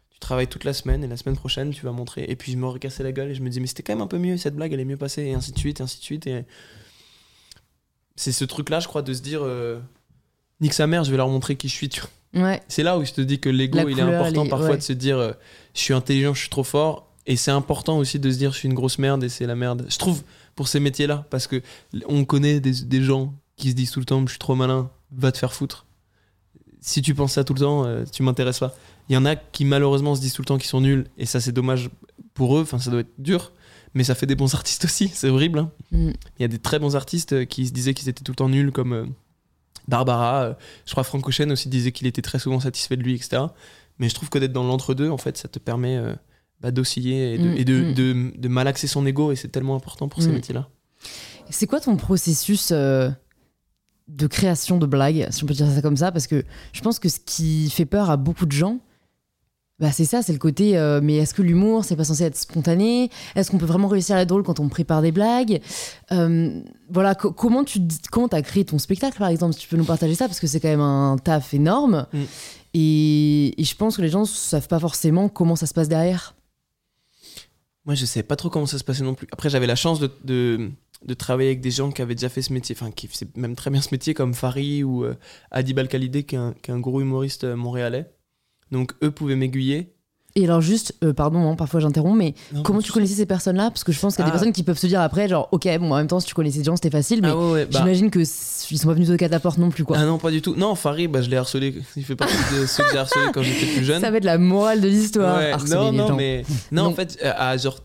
[0.10, 2.26] Tu travailles toute la semaine, et la semaine prochaine, tu vas montrer.
[2.28, 4.02] Et puis je me recassais la gueule, et je me disais, mais c'était quand même
[4.02, 6.00] un peu mieux, cette blague, elle est mieux passée, et ainsi de suite, et ainsi
[6.00, 6.28] de suite.
[6.28, 6.44] Et
[8.16, 9.80] c'est ce truc-là, je crois, de se dire, euh,
[10.60, 12.10] nique sa mère, je vais leur montrer qui je suis, tu vois.
[12.34, 12.62] Ouais.
[12.68, 14.78] C'est là où je te dis que l'ego, il est important parfois ouais.
[14.78, 15.32] de se dire euh,
[15.74, 17.12] je suis intelligent, je suis trop fort.
[17.26, 19.56] Et c'est important aussi de se dire je suis une grosse merde et c'est la
[19.56, 19.86] merde.
[19.90, 20.24] Je trouve
[20.56, 21.62] pour ces métiers-là, parce que
[22.08, 24.90] on connaît des, des gens qui se disent tout le temps, je suis trop malin,
[25.12, 25.86] va te faire foutre.
[26.82, 28.74] Si tu penses ça tout le temps, euh, tu m'intéresses pas.
[29.10, 31.26] Il y en a qui malheureusement se disent tout le temps qu'ils sont nuls, et
[31.26, 31.90] ça c'est dommage
[32.34, 33.52] pour eux, enfin ça doit être dur,
[33.94, 35.60] mais ça fait des bons artistes aussi, c'est horrible.
[35.60, 35.72] hein.
[35.92, 36.10] Mm.
[36.38, 38.38] Il y a des très bons artistes euh, qui se disaient qu'ils étaient tout le
[38.38, 39.06] temps nuls, comme euh,
[39.88, 40.44] Barbara.
[40.44, 40.54] euh,
[40.86, 43.44] je crois Franck Ocean aussi disait qu'il était très souvent satisfait de lui, etc.
[43.98, 46.00] Mais je trouve que d'être dans l'entre-deux, en fait, ça te permet
[46.62, 47.94] bah, d'osciller et, de, Mm, et de, mm.
[47.94, 50.70] de, de malaxer son ego, et c'est tellement important pour ces métiers-là.
[51.50, 52.72] C'est quoi ton processus
[54.10, 56.44] de création de blagues, si on peut dire ça comme ça Parce que
[56.74, 58.80] je pense que ce qui fait peur à beaucoup de gens,
[59.80, 60.78] bah c'est ça, c'est le côté.
[60.78, 63.10] euh, mais est-ce que l'humour, c'est pas censé être spontané?
[63.36, 65.62] Est-ce qu'on peut vraiment réussir à être drôle quand on prépare des blagues?
[66.12, 69.70] Euh, Voilà, co- comment tu dis- comment as créé ton spectacle, par exemple Si tu
[69.70, 72.08] peux nous partager ça, parce que c'est quand même un taf énorme.
[72.12, 72.18] Mm.
[72.74, 76.36] Et, et je pense que les gens savent pas forcément comment ça se passe derrière.
[77.86, 79.28] Moi, je sais pas trop comment ça se passait non plus.
[79.32, 80.72] Après, j'avais la chance de,
[81.18, 83.72] travailler avec des gens qui avaient déjà fait ce métier, enfin, qui faisaient même très
[83.72, 85.16] bien ce métier, comme Fari ou euh,
[85.52, 88.12] Adib Al-Khalidé, qui est un, qui est un gros humoriste euh, montréalais.
[88.72, 89.96] Donc, eux pouvaient m'aiguiller.
[90.40, 93.70] Et alors juste, euh, pardon, hein, parfois j'interromps, mais Non, comment tu connaissais ces personnes-là?
[93.72, 94.34] Parce que je pense qu'il y a des Ah.
[94.38, 96.60] personnes qui peuvent se dire après, genre, ok, bon, en même temps, si tu connaissais
[96.60, 99.08] des gens, c'était facile, mais Ah ouais, ouais, bah- j'imagine que ils sont pas venus
[99.10, 99.98] de la porte non plus, quoi.
[100.00, 100.56] Ah non, pas du tout.
[100.56, 101.74] Non, Farid, bah, je l'ai harcelé.
[101.96, 104.02] Il fait partie de ceux que j'ai harcelés quand j'étais plus jeune.
[104.02, 105.38] Ça va être la morale de l'histoire.
[105.38, 106.44] Ouais, harceler non, non, mais.
[106.72, 106.90] Non, Non.
[106.90, 107.78] en fait, euh, à genre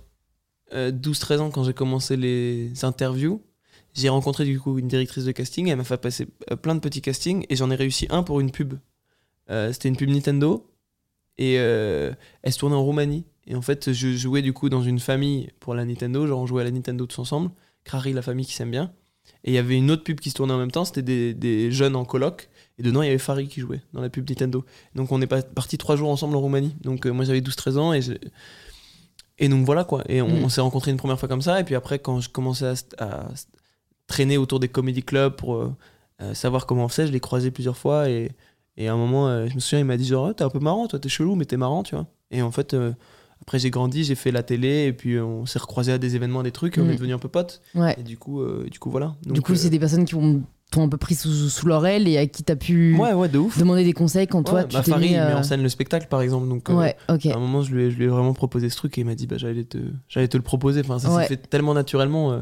[0.75, 3.41] euh, 12-13 ans, quand j'ai commencé les interviews,
[3.95, 5.69] j'ai rencontré du coup une directrice de casting.
[5.69, 8.41] Elle m'a fait passer euh, plein de petits castings et j'en ai réussi un pour
[8.41, 8.75] une pub.
[9.51, 10.67] Euh, C'était une pub Nintendo
[11.39, 12.13] et euh,
[12.43, 13.25] elle se tournait en Roumanie.
[13.47, 16.27] Et en fait, je jouais du coup dans une famille pour la Nintendo.
[16.27, 17.51] Genre, on jouait à la Nintendo tous ensemble.
[17.85, 18.93] Crary, la famille qui s'aime bien.
[19.43, 20.85] Et il y avait une autre pub qui se tournait en même temps.
[20.87, 22.49] C'était des, des jeunes en coloc.
[22.79, 24.65] Et dedans, il y avait Farid qui jouait dans la pub Nintendo.
[24.95, 26.75] Donc, on est partis trois jours ensemble en Roumanie.
[26.83, 27.93] Donc, euh, moi, j'avais 12-13 ans.
[27.93, 28.13] Et, je-
[29.39, 30.03] et donc, voilà quoi.
[30.09, 30.45] Et on, Mm.
[30.45, 31.61] on s'est rencontrés une première fois comme ça.
[31.61, 33.29] Et puis après, quand je commençais à, à
[34.07, 37.77] traîner autour des comedy clubs pour euh, savoir comment on faisait, je l'ai croisé plusieurs
[37.77, 38.09] fois.
[38.09, 38.31] Et,
[38.77, 40.49] et à un moment, euh, je me souviens, il m'a dit genre, Ah, t'es un
[40.51, 42.07] peu marrant, toi, t'es chelou, mais t'es marrant, tu vois.
[42.31, 42.75] Et en fait.
[42.75, 42.93] euh,
[43.43, 46.17] après j'ai grandi, j'ai fait la télé et puis euh, on s'est recroisés à des
[46.17, 46.91] événements, des trucs, et on Mm.
[46.91, 47.61] est devenus un peu potes.
[47.75, 47.95] Ouais.
[47.99, 49.17] Et du coup, euh, du coup voilà.
[49.27, 51.85] du coup, euh, c'est des personnes qui ont t'ont un peu pris sous, sous leur
[51.85, 53.59] aile et à qui t'as pu ouais, ouais, de ouf.
[53.59, 55.15] demander des conseils quand toi Ouais, tu bah, t'es Farid, mis.
[55.15, 56.49] il met euh, en scène le spectacle par exemple.
[56.49, 57.27] Donc, euh, Ouais, ok.
[57.27, 59.05] à un moment, je lui, ai, je lui ai vraiment proposé ce truc et il
[59.05, 59.77] m'a dit bah, j'allais te,
[60.09, 60.81] j'allais te le proposer.
[60.81, 62.33] Enfin, ça s'est fait tellement naturellement.
[62.33, 62.41] euh,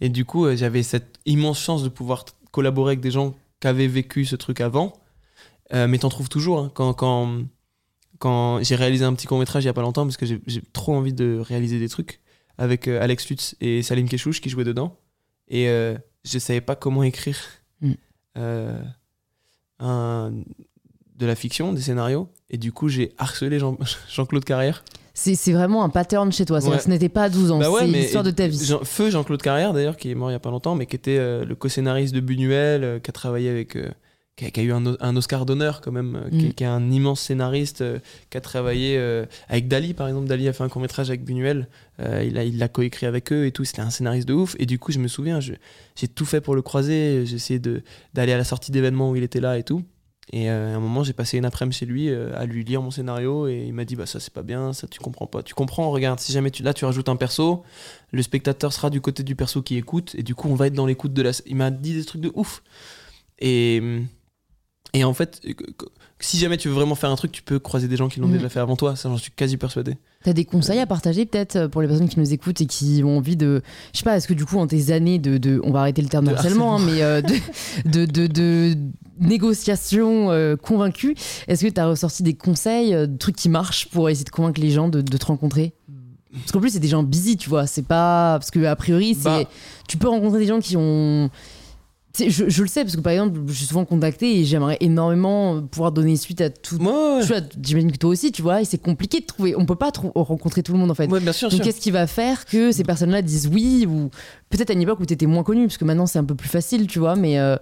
[0.00, 3.68] et du coup, euh, j'avais cette immense chance de pouvoir collaborer avec des gens qui
[3.68, 4.94] avaient vécu ce truc avant.
[5.72, 6.58] Euh, mais t'en trouves toujours.
[6.58, 6.70] hein.
[6.74, 7.42] quand quand,
[8.18, 10.94] quand j'ai réalisé un petit court-métrage il y a pas longtemps, parce que j'ai trop
[10.94, 12.20] envie de réaliser des trucs,
[12.58, 14.96] avec euh, Alex Lutz et Salim Keshouch qui jouaient dedans.
[15.48, 17.36] Et euh, je savais pas comment écrire
[17.82, 17.92] Mm.
[18.36, 18.82] euh,
[19.78, 20.32] un,
[21.16, 22.28] de la fiction, des scénarios.
[22.50, 23.78] Et du coup, j'ai harcelé Jean-
[24.10, 24.84] Jean-Claude Carrière.
[25.14, 26.62] C'est c'est vraiment un pattern chez toi.
[26.64, 26.76] Ouais.
[26.76, 28.64] que Ce n'était pas à 12 ans, Bah ouais, c'est l'histoire de ta vie.
[28.64, 30.96] Jean- Feu Jean-Claude Carrière, d'ailleurs, qui est mort il y a pas longtemps, mais qui
[30.96, 33.76] était le co-scénariste de Buñuel, qui a travaillé avec.
[34.36, 36.52] Qui, a, qui a eu un, Oscar d'honneur, quand même, euh, qui, Mm.
[36.54, 37.98] qui est un immense scénariste, euh,
[38.30, 40.28] qui a travaillé euh, avec Dali, par exemple.
[40.28, 41.68] Dali a fait un court-métrage avec Buñuel,
[42.00, 43.64] euh, il l'a il l'a coécrit avec eux et tout.
[43.64, 44.56] C'était un scénariste de ouf.
[44.58, 45.58] Et du coup, je me souviens, j'ai
[46.08, 47.26] tout fait pour le croiser.
[47.26, 47.60] J'ai essayé
[48.14, 49.82] d'aller à la sortie d'événements où il était là et tout.
[50.32, 53.48] Et à un moment, j'ai passé une après-midi chez lui à lui lire mon scénario
[53.48, 55.42] et il m'a dit bah ça c'est pas bien, ça tu comprends pas.
[55.42, 57.64] Tu comprends, regarde, si jamais tu là tu rajoutes un perso,
[58.12, 60.74] le spectateur sera du côté du perso qui écoute et du coup on va être
[60.74, 61.32] dans l'écoute de la.
[61.46, 62.62] Il m'a dit des trucs de ouf.
[63.40, 63.82] Et
[64.94, 65.52] et en fait, euh,
[66.18, 68.26] si jamais tu veux vraiment faire un truc, tu peux croiser des gens qui l'ont
[68.28, 68.34] Mhm.
[68.34, 68.94] déjà fait avant toi.
[68.96, 69.96] Ça, j'en suis quasi persuadé.
[70.22, 73.00] T'as des conseils à partager peut-être euh, pour les personnes qui nous écoutent et qui
[73.04, 73.62] ont envie de.
[73.94, 75.38] Je sais pas, est-ce que du coup, en tes années de.
[75.38, 77.22] de- on va arrêter le terme de harcèlement, hein, mais euh,
[77.86, 78.74] de, de, de,
[79.18, 81.14] négociation euh, convaincue,
[81.48, 84.60] est-ce que t'as ressorti des conseils, euh, de trucs qui marchent pour essayer de convaincre
[84.60, 85.72] les gens de, de te rencontrer?
[86.32, 87.66] Parce qu'en plus, c'est des gens busy, tu vois.
[87.66, 88.38] C'est pas.
[88.38, 89.24] Parce que, a priori, c'est.
[89.24, 89.42] Bah.
[89.88, 91.30] Tu peux rencontrer des gens qui ont.
[92.18, 95.62] Je, je le sais parce que par exemple, je suis souvent contactée et j'aimerais énormément
[95.62, 96.78] pouvoir donner suite à tout.
[96.78, 99.54] Moi, Tu vois, J'imagine que toi aussi, tu vois, et c'est compliqué de trouver.
[99.56, 101.06] On peut pas rencontrer tout le monde en fait.
[101.06, 101.48] ouais, bien sûr.
[101.50, 104.10] Donc qu'est-ce qui va faire que ces personnes-là disent oui ou
[104.50, 106.34] peut-être à une époque où tu étais moins connu parce que maintenant c'est un peu
[106.34, 107.14] plus facile, tu vois.
[107.14, 107.56] Mais euh,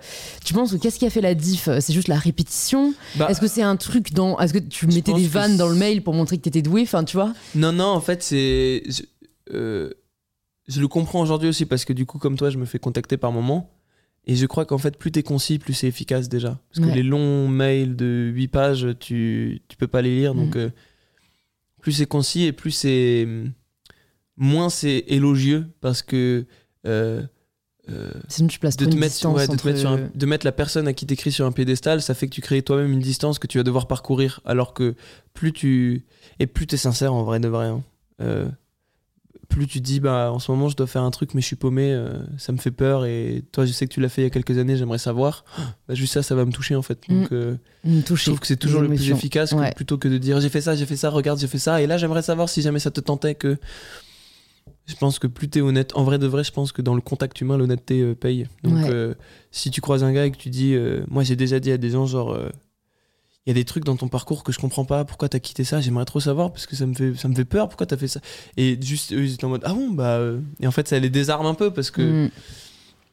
[0.45, 1.69] tu penses que qu'est-ce qui a fait la diff?
[1.81, 2.95] C'est juste la répétition?
[3.17, 5.77] Bah, Est-ce que c'est un truc dans Est-ce que tu mettais des vannes dans le
[5.77, 7.35] mail pour montrer que t'étais doué Enfin, tu vois?
[7.55, 8.83] Non, non, en fait, c'est.
[8.89, 9.03] Je,
[9.53, 9.91] euh,
[10.69, 13.17] je le comprends aujourd'hui aussi parce que du coup, comme toi, je me fais contacter
[13.19, 13.71] par moment.
[14.29, 16.61] Et je crois qu'en fait, plus t'es concis, plus c'est efficace déjà.
[16.73, 20.35] Parce que les longs mails de 8 pages, tu, tu peux pas les lire.
[20.35, 20.63] Donc, Mhm.
[20.63, 20.71] euh,
[21.81, 23.27] plus c'est concis et plus c'est.
[24.37, 26.45] Moins c'est élogieux parce que.
[26.87, 27.23] euh,
[27.89, 29.79] euh, Sinon tu places de trop te, une mettre, distance ouais, de, te entre- mettre
[29.79, 32.35] sur un- de mettre la personne à qui t'écris sur un piédestal, ça fait que
[32.35, 34.41] tu crées toi-même une distance que tu vas devoir parcourir.
[34.45, 34.95] Alors que
[35.33, 36.05] plus tu.
[36.39, 37.67] Et plus t'es sincère en vrai de vrai.
[37.69, 37.83] hein.
[39.49, 41.47] Plus tu te dis bah en ce moment je dois faire un truc mais je
[41.47, 44.21] suis paumé, euh, ça me fait peur et toi je sais que tu l'as fait
[44.21, 45.45] il y a quelques années, j'aimerais savoir.
[45.89, 47.01] Bah, juste ça, ça va me toucher en fait.
[47.09, 50.39] Donc euh, je trouve que c'est toujours le plus efficace que- plutôt que de dire
[50.41, 52.61] j'ai fait ça, j'ai fait ça, regarde j'ai fait ça et là j'aimerais savoir si
[52.63, 53.57] jamais ça te tentait que.
[54.87, 57.03] Je pense que plus t'es honnête, en vrai de vrai, je pense que dans le
[57.03, 58.47] contact humain, l'honnêteté euh, paye.
[58.65, 59.15] Donc Ouais.
[59.51, 60.75] si tu croises un gars et que tu dis,
[61.09, 62.39] moi j'ai déjà dit à des gens genre,
[63.47, 65.65] il y a des trucs dans ton parcours que je comprends pas, pourquoi t'as quitté
[65.65, 67.97] ça, j'aimerais trop savoir parce que ça me fait, ça me fait peur, pourquoi t'as
[67.97, 68.21] fait ça?
[68.59, 69.89] Et juste eux ils étaient en mode, ah bon?
[69.91, 72.27] Bah, euh, et en fait ça les désarme un peu parce que.
[72.27, 72.31] Mm.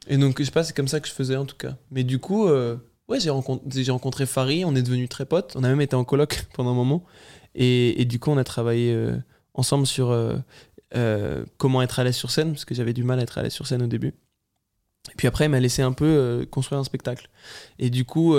[0.08, 1.78] Et donc, je sais pas, c'est comme ça que je faisais en tout cas.
[1.90, 2.76] Mais du coup, euh,
[3.08, 5.54] ouais, j'ai rencontré, j'ai rencontré Farid, on est devenus très potes.
[5.56, 7.06] On a même été en coloc pendant un moment.
[7.56, 9.18] Et, et du coup, on a travaillé euh,
[9.54, 10.16] ensemble sur
[11.58, 13.54] comment être à l'aise sur scène, parce que j'avais du mal à être à l'aise
[13.54, 14.10] sur scène au début.
[15.12, 17.30] Et puis après, il m'a laissé un peu construire un spectacle.
[17.80, 18.36] Et du coup,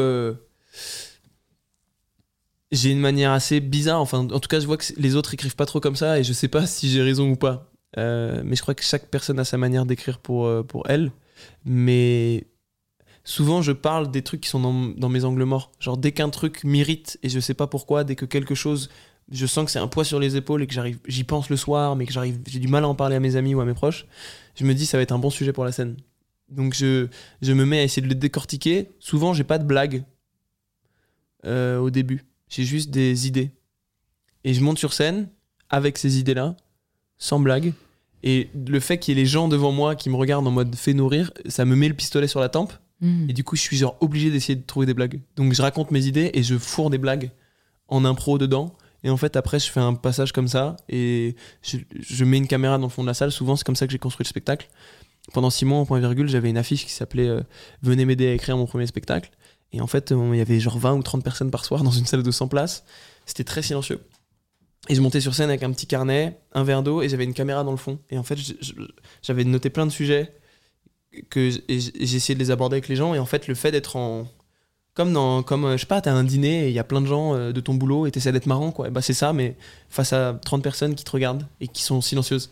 [2.72, 4.00] j'ai une manière assez bizarre.
[4.00, 6.24] Enfin, en tout cas, je vois que les autres écrivent pas trop comme ça, et
[6.24, 7.70] je sais pas si j'ai raison ou pas.
[7.98, 11.12] Euh, mais je crois que chaque personne a sa manière d'écrire pour, euh, pour elle.
[11.64, 12.46] Mais
[13.24, 15.72] souvent, je parle des trucs qui sont dans, mes angles morts.
[15.80, 18.90] Genre, dès qu'un truc m'irrite et je sais pas pourquoi, dès que quelque chose,
[19.30, 21.56] je sens que c'est un poids sur les épaules et que j'arrive, j'y pense le
[21.56, 23.64] soir, mais que j'arrive, j'ai du mal à en parler à mes amis ou à
[23.64, 24.06] mes proches,
[24.54, 25.96] je me dis ça va être un bon sujet pour la scène.
[26.48, 27.08] Donc je,
[27.42, 28.90] je me mets à essayer de le décortiquer.
[29.00, 30.04] Souvent, j'ai pas de blague
[31.44, 32.24] euh, au début.
[32.48, 33.50] J'ai juste des idées.
[34.44, 35.28] Et je monte sur scène
[35.68, 36.56] avec ces idées-là,
[37.18, 37.72] sans blague.
[38.22, 40.74] Et le fait qu'il y ait les gens devant moi qui me regardent en mode
[40.74, 42.72] fait nourrir, ça me met le pistolet sur la tempe.
[43.00, 43.30] Mm.
[43.30, 45.20] Et du coup, je suis genre obligé d'essayer de trouver des blagues.
[45.36, 47.30] Donc je raconte mes idées et je fourre des blagues
[47.88, 48.74] en impro dedans.
[49.04, 52.48] Et en fait, après, je fais un passage comme ça et je, je mets une
[52.48, 53.30] caméra dans le fond de la salle.
[53.30, 54.68] Souvent, c'est comme ça que j'ai construit le spectacle.
[55.32, 57.40] Pendant six mois, en point virgule, j'avais une affiche qui s'appelait euh,
[57.82, 59.30] Venez m'aider à écrire mon premier spectacle.
[59.72, 62.06] Et en fait, il y avait genre 20 ou 30 personnes par soir dans une
[62.06, 62.84] salle de 100 places.
[63.26, 64.00] C'était très silencieux.
[64.88, 67.34] Et je montais sur scène avec un petit carnet, un verre d'eau et j'avais une
[67.34, 67.98] caméra dans le fond.
[68.10, 68.38] Et en fait,
[69.22, 70.32] j'avais noté plein de sujets
[71.30, 73.12] que j- et j- et j'ai essayé de les aborder avec les gens.
[73.14, 74.28] Et en fait, le fait d'être en.
[74.94, 75.42] Comme dans.
[75.42, 77.34] Comme, euh, je sais pas, t'as un dîner et il y a plein de gens
[77.34, 78.86] euh, de ton boulot et t'essaies d'être marrant, quoi.
[78.88, 79.56] Et bah, c'est ça, mais
[79.90, 82.50] face à 30 personnes qui te regardent et qui sont silencieuses.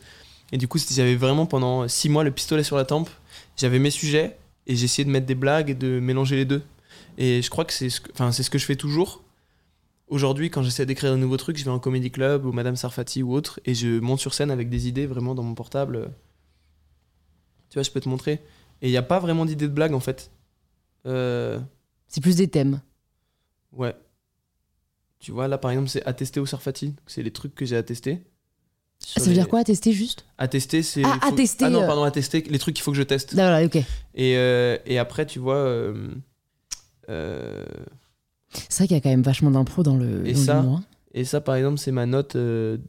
[0.52, 3.08] Et du coup, j'avais vraiment pendant 6 mois le pistolet sur la tempe.
[3.56, 4.36] J'avais mes sujets
[4.66, 6.62] et j'essayais de mettre des blagues et de mélanger les deux.
[7.18, 9.22] Et je crois que c'est ce que, enfin, c'est ce que je fais toujours.
[10.08, 13.22] Aujourd'hui, quand j'essaie d'écrire un nouveau truc, je vais en comédie club ou Madame Sarfati
[13.22, 16.10] ou autre et je monte sur scène avec des idées vraiment dans mon portable.
[17.70, 18.34] Tu vois, je peux te montrer.
[18.82, 20.30] Et il n'y a pas vraiment d'idée de blague en fait.
[21.06, 21.58] Euh,
[22.08, 22.80] C'est plus des thèmes.
[23.72, 23.94] ouais.
[25.20, 26.94] Tu vois, là par exemple, c'est attester au Sarfati.
[27.06, 28.22] C'est les trucs que j'ai attestés.
[28.98, 30.26] Ça veut dire quoi, tester juste?
[30.36, 31.02] Attester, c'est.
[31.04, 31.86] Ah, faut- attester, Ah non, euh.
[31.86, 33.30] pardon, attester, les trucs qu'il faut que je teste.
[33.32, 33.76] Ah, voilà, ok.
[34.14, 35.56] Et, euh, et après, tu vois.
[35.56, 36.08] euh,
[37.08, 37.64] euh,
[38.68, 40.64] C'est vrai qu'il y a quand même vachement d'impro dans le, Et dans ça
[41.16, 42.80] et ça, par exemple, c'est ma note de.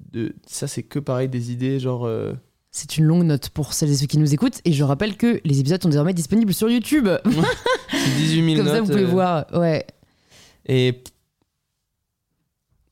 [0.48, 2.06] Ça, c'est que pareil, des idées genre.
[2.08, 2.34] euh,
[2.72, 4.62] C'est une longue note pour celles et ceux qui nous écoutent.
[4.66, 7.08] Et je rappelle que les épisodes sont désormais disponibles sur YouTube.
[7.24, 8.74] c'est 18 000 Comme notes.
[8.76, 9.46] ça, vous pouvez euh, voir.
[9.54, 9.86] Ouais.
[10.66, 11.04] Et.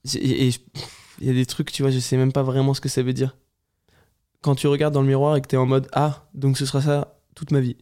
[0.05, 3.01] Il y a des trucs, tu vois, je sais même pas vraiment ce que ça
[3.03, 3.37] veut dire.
[4.41, 6.81] Quand tu regardes dans le miroir et que t'es en mode Ah, donc ce sera
[6.81, 7.77] ça toute ma vie.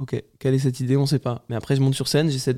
[0.00, 1.44] Ok, quelle est cette idée On sait pas.
[1.48, 2.54] Mais après, je monte sur scène, j'essaie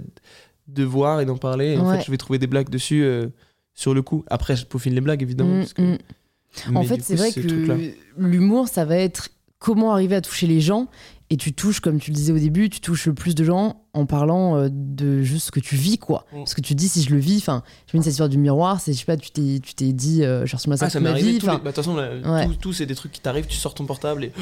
[0.69, 1.73] de- voir et d'en parler.
[1.75, 3.27] Et en fait, je vais trouver des blagues dessus euh,
[3.75, 4.25] sur le coup.
[4.29, 5.55] Après, je peaufine les blagues, évidemment.
[5.57, 6.77] Mm, parce que- mm.
[6.77, 9.29] En fait, c'est vrai ce que l'humour, ça va être
[9.59, 10.89] comment arriver à toucher les gens.
[11.33, 13.85] Et tu touches, comme tu le disais au début, tu touches le plus de gens
[13.95, 16.27] en parlant euh, de juste ce que tu vis, quoi.
[16.33, 16.39] Mm.
[16.39, 18.81] Parce que tu dis, si je le vis, enfin, je mets cette histoire du miroir,
[18.81, 20.91] c'est, je sais pas, tu t'es, tu t'es dit, euh, je ressemble à ça Ah,
[20.91, 21.39] ça m'est arrivé.
[21.45, 22.47] bah, De toute façon, Ouais.
[22.47, 24.33] tout, tout, c'est des trucs qui t'arrivent, tu sors ton portable et.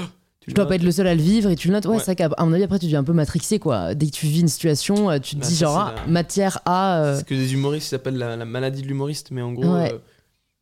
[0.40, 1.84] Tu je dois pas être le seul à le vivre et tu le notes.
[1.86, 1.98] Ouais, Ouais.
[1.98, 3.94] c'est vrai qu'à à mon avis, après, tu deviens un peu matrixé, quoi.
[3.94, 6.06] Dès que tu vis une situation, euh, tu te Bah, dis, ça, genre, ah, la-
[6.10, 7.02] matière à.
[7.02, 9.74] euh, C'est ce que les humoristes s'appellent la, la maladie de l'humoriste, mais en gros,
[9.74, 9.92] Ouais.
[9.92, 9.98] euh,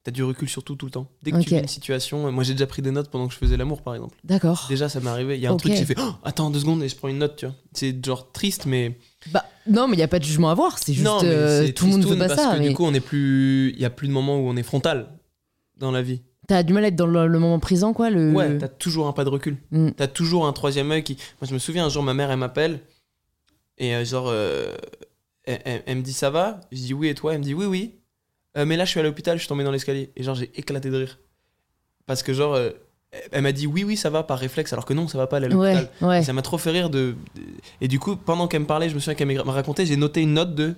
[0.03, 1.09] t'as du recul sur tout, tout le temps.
[1.23, 3.35] Dès que tu vis une situation, euh, moi j'ai déjà pris des notes pendant que
[3.35, 4.17] je faisais l'amour, par exemple.
[4.25, 4.67] D'accord.
[4.69, 5.37] Déjà, ça m'est arrivé.
[5.37, 5.61] Il y a un Ok.
[5.61, 7.55] truc, j'ai fait Oh, attends deux secondes et je prends une note, tu vois.
[7.73, 8.99] C'est genre triste, mais.
[9.33, 10.79] Bah, non, mais il n'y a pas de jugement à avoir.
[10.79, 11.05] C'est juste.
[11.05, 12.55] non, euh, tout le monde ne tristoun pas parce ça.
[12.55, 13.73] que mais du coup, on est plus.
[13.75, 15.09] Il y a plus de moments où on est frontal
[15.79, 16.23] dans la vie.
[16.47, 18.09] T'as du mal à être dans le, le moment présent, quoi.
[18.11, 18.33] Le...
[18.33, 19.57] Ouais, t'as toujours un pas de recul.
[19.73, 19.91] Mm.
[19.97, 21.15] T'as toujours un troisième œil qui.
[21.41, 22.81] Moi, je me souviens un jour, ma mère, elle m'appelle
[23.79, 24.73] et euh, genre, euh,
[25.45, 26.61] elle, elle- elle me dit ça va?
[26.73, 27.33] Je dis oui et toi?
[27.35, 27.95] Elle me dit oui, oui.
[28.57, 30.11] Euh, mais là, je suis à l'hôpital, je suis tombé dans l'escalier.
[30.17, 31.19] Et genre, j'ai éclaté de rire.
[32.07, 32.57] Parce que genre,
[33.33, 35.41] elle m'a dit oui, oui, ça va par réflexe, alors que non, ça va pas,
[35.41, 35.91] est à l'hôpital.
[36.01, 37.15] Ouais, ça m'a trop fait rire de.
[37.35, 37.43] de-
[37.81, 40.23] Et du coup, pendant qu'elle me parlait, je me souviens qu'elle m'a raconté, j'ai noté
[40.23, 40.75] une note de.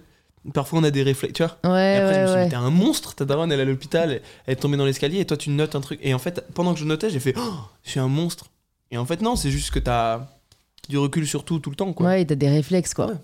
[0.54, 1.58] Parfois, on a des réflexes, tu vois.
[1.72, 2.48] Ouais, Et après, je me ouais, suis dit, ouais.
[2.50, 5.24] t'es un monstre, ta daronne, elle est à l'hôpital, elle est tombée dans l'escalier, et
[5.24, 5.98] toi, tu notes un truc.
[6.02, 8.46] Et en fait, pendant que je notais, j'ai fait, oh, je suis un monstre.
[8.90, 10.28] Et en fait, non, c'est juste que t'as
[10.88, 12.06] du recul sur tout, tout le temps, quoi.
[12.06, 13.06] Ouais, t'as des réflexes, quoi.
[13.08, 13.14] Ouais.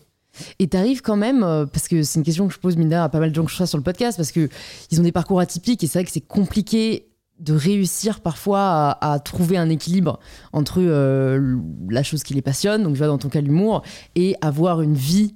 [0.58, 3.08] Et t'arrives quand même, euh, parce que c'est une question que je pose, rien, à
[3.08, 4.48] pas mal de gens que je reçois sur le podcast, parce que
[4.90, 7.08] ils ont des parcours atypiques et c'est vrai que c'est compliqué
[7.38, 10.20] de réussir parfois à, à trouver un équilibre
[10.52, 11.56] entre euh,
[11.88, 13.82] la chose qui les passionne, donc je vois dans ton cas l'humour,
[14.14, 15.34] et avoir une vie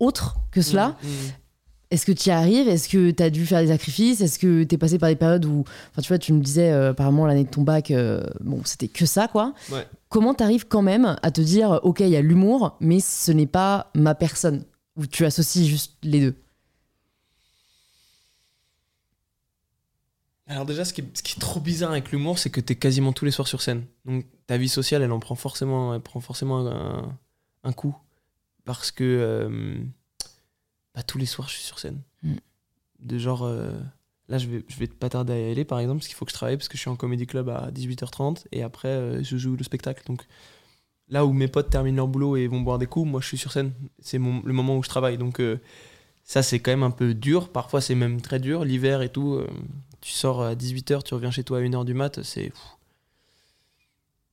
[0.00, 0.96] autre que cela.
[1.02, 1.32] Mm, mm.
[1.90, 2.68] Est-ce que tu y arrives?
[2.68, 4.20] Est-ce que tu as dû faire des sacrifices?
[4.20, 6.70] Est-ce que tu es passé par des périodes où, enfin tu vois, tu me disais
[6.70, 9.54] euh, apparemment l'année de ton bac, euh, bon, c'était que ça quoi.
[9.72, 9.86] Ouais.
[10.08, 13.32] Comment tu arrives quand même à te dire, ok, il y a l'humour, mais ce
[13.32, 14.64] n'est pas ma personne?
[14.96, 16.36] Ou tu associes juste les deux?
[20.46, 22.74] Alors déjà, ce qui, est, ce qui est trop bizarre avec l'humour, c'est que t'es
[22.74, 23.84] quasiment tous les soirs sur scène.
[24.04, 27.16] Donc ta vie sociale, elle en prend forcément, elle prend forcément un,
[27.62, 27.96] un coup.
[28.78, 29.76] Parce que euh,
[30.94, 32.00] bah, tous les soirs, je suis sur scène.
[32.22, 32.34] Mm.
[33.00, 33.72] De genre, euh,
[34.28, 36.24] là, je vais, je vais pas tarder à y aller, par exemple, parce qu'il faut
[36.24, 39.22] que je travaille, parce que je suis en comédie club à 18h30, et après, euh,
[39.22, 40.02] je joue le spectacle.
[40.06, 40.26] Donc
[41.08, 43.38] là où mes potes terminent leur boulot et vont boire des coups, moi, je suis
[43.38, 43.72] sur scène.
[44.00, 45.18] C'est mon- le moment où je travaille.
[45.18, 45.42] Donc
[46.24, 47.50] ça, c'est quand même un peu dur.
[47.50, 48.64] Parfois, c'est même très dur.
[48.64, 49.40] L'hiver et tout,
[50.00, 52.52] tu sors à 18h, tu reviens chez toi à 1h du mat, c'est...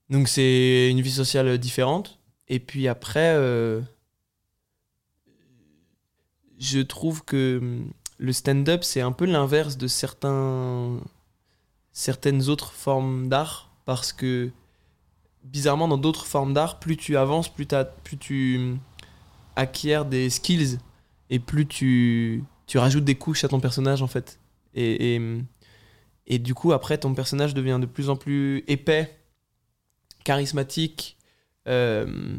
[0.10, 2.20] Donc c'est une vie sociale différente.
[2.48, 3.82] Et puis après, euh,
[6.60, 11.00] je trouve que hum, le stand-up, c'est un peu l'inverse de certains,
[11.92, 13.72] certaines autres formes d'art.
[13.86, 14.52] Parce que,
[15.44, 17.68] bizarrement, dans d'autres formes d'art, plus tu avances, plus,
[18.04, 18.80] plus tu hum,
[19.56, 20.80] acquiers des skills
[21.30, 24.40] et plus tu, tu rajoutes des couches à ton personnage, en fait.
[24.74, 25.46] Et, et, hum,
[26.28, 29.18] et du coup, après, ton personnage devient de plus en plus épais,
[30.24, 31.18] charismatique.
[31.68, 32.38] euh,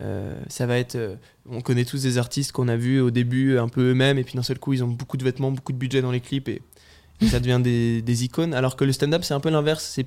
[0.00, 0.94] euh, ça va être.
[0.96, 1.16] euh,
[1.48, 4.34] on connaît tous des artistes qu'on a vus au début un peu eux-mêmes, et puis
[4.34, 6.62] d'un seul coup, ils ont beaucoup de vêtements, beaucoup de budget dans les clips, et,
[7.20, 8.54] et ça devient des, des icônes.
[8.54, 9.84] Alors que le stand-up, c'est un peu l'inverse.
[9.84, 10.06] C'est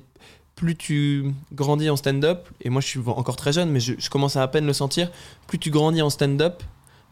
[0.54, 4.10] plus tu grandis en stand-up, et moi je suis encore très jeune, mais je, je
[4.10, 5.10] commence à à peine le sentir.
[5.46, 6.62] Plus tu grandis en stand-up,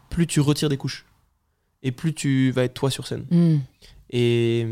[0.09, 1.05] plus tu retires des couches.
[1.83, 3.25] Et plus tu vas être toi sur scène.
[3.31, 3.57] Hmm.
[4.11, 4.67] Et,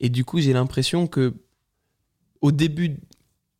[0.00, 1.32] et du coup, j'ai l'impression que
[2.42, 2.98] au début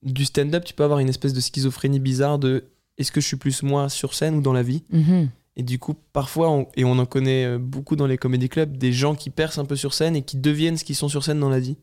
[0.02, 2.64] du stand-up, tu peux avoir une espèce de schizophrénie bizarre de
[2.98, 5.28] est-ce que je suis plus moi sur scène ou dans la vie Mhm.
[5.58, 8.76] Et du coup, parfois, on- et on en connaît euh, beaucoup dans les comédie clubs,
[8.76, 11.24] des gens qui percent un peu sur scène et qui deviennent ce qu'ils sont sur
[11.24, 11.76] scène dans la vie.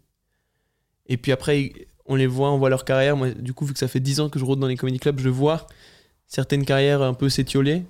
[1.08, 1.74] Et puis après,
[2.06, 3.18] on les voit, on voit leur carrière.
[3.18, 5.00] Moi, du coup, vu que ça fait 10 ans que je rôde dans les comédie
[5.00, 5.66] clubs, je vois
[6.28, 7.84] certaines carrières un peu s'étioler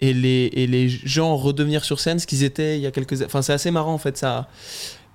[0.00, 3.14] et les, et les gens redevenir sur scène ce qu'ils étaient il y a quelques
[3.20, 3.26] années.
[3.26, 4.48] Enfin, c'est assez marrant en fait ça.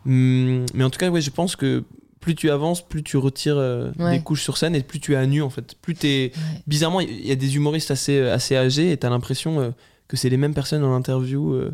[0.06, 1.84] Hum, Mais en tout cas, ouais, je pense que
[2.22, 4.18] plus tu avances, plus tu retires euh, Ouais.
[4.18, 5.76] des couches sur scène et plus tu es à nu en fait.
[5.82, 6.62] Plus t'es Ouais.
[6.68, 9.72] bizarrement, il y a des humoristes assez, assez âgés et t'as l'impression euh,
[10.08, 11.72] que c'est les mêmes personnes en interview euh,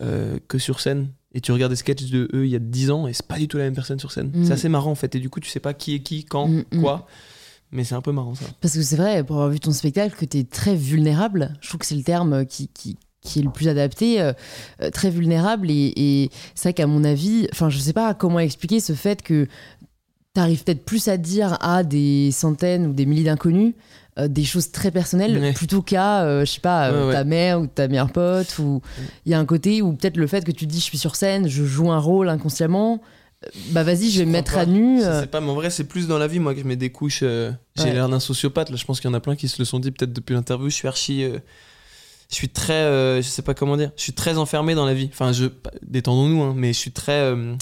[0.00, 1.08] euh, que sur scène.
[1.34, 3.38] Et tu regardes des sketchs de eux il y a 10 ans et c'est pas
[3.38, 4.30] du tout la même personne sur scène.
[4.32, 4.44] Mm.
[4.44, 5.14] C'est assez marrant en fait.
[5.16, 6.80] Et du coup, tu sais pas qui est qui, quand, Mm, mm.
[6.80, 7.06] quoi.
[7.72, 8.44] Mais c'est un peu marrant ça.
[8.60, 11.54] Parce que c'est vrai, pour avoir vu ton spectacle, que tu es très vulnérable.
[11.60, 14.20] Je trouve que c'est le terme qui, qui, qui est le plus adapté.
[14.20, 14.32] euh,
[14.82, 15.70] euh, très vulnérable.
[15.70, 19.22] Et, et c'est vrai qu'à mon avis, enfin, je sais pas comment expliquer ce fait
[19.22, 19.46] que
[20.34, 23.74] tu arrives peut-être plus à dire à des centaines ou des milliers d'inconnus
[24.18, 25.52] euh, des choses très personnelles Ouais.
[25.52, 27.12] plutôt qu'à, euh, je sais pas, Ouais, ouais.
[27.12, 28.58] ta mère ou ta meilleure pote.
[28.60, 28.80] Ou
[29.26, 30.98] il y a un côté où peut-être le fait que tu te dis je suis
[30.98, 33.00] sur scène, je joue un rôle inconsciemment.
[33.72, 34.60] Bah vas-y, je vais me mettre pas.
[34.60, 35.00] à nu.
[35.00, 36.90] C'est pas, mais en vrai, c'est plus dans la vie, moi, que je mets des
[36.90, 37.20] couches.
[37.76, 38.70] J'ai l'air d'un sociopathe.
[38.70, 40.32] Là, je pense qu'il y en a plein qui se le sont dit peut-être depuis
[40.34, 40.70] l'interview.
[40.70, 41.26] Je suis archi.
[42.30, 42.72] Je suis très.
[42.72, 43.90] euh, je sais pas comment dire.
[43.96, 45.08] Je suis très enfermé dans la vie.
[45.12, 45.46] Enfin, je.
[45.82, 47.54] Détendons-nous, hein, mais je suis très euh,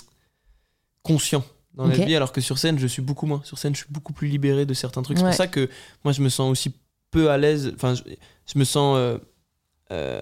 [1.02, 1.44] conscient
[1.74, 3.40] dans la vie, alors que sur scène, je suis beaucoup moins.
[3.44, 5.16] Sur scène, je suis beaucoup plus libéré de certains trucs.
[5.18, 5.68] C'est pour ça que
[6.04, 6.74] moi, je me sens aussi
[7.10, 7.72] peu à l'aise.
[7.74, 8.02] Enfin, je,
[8.52, 8.96] je me sens.
[8.98, 9.18] euh,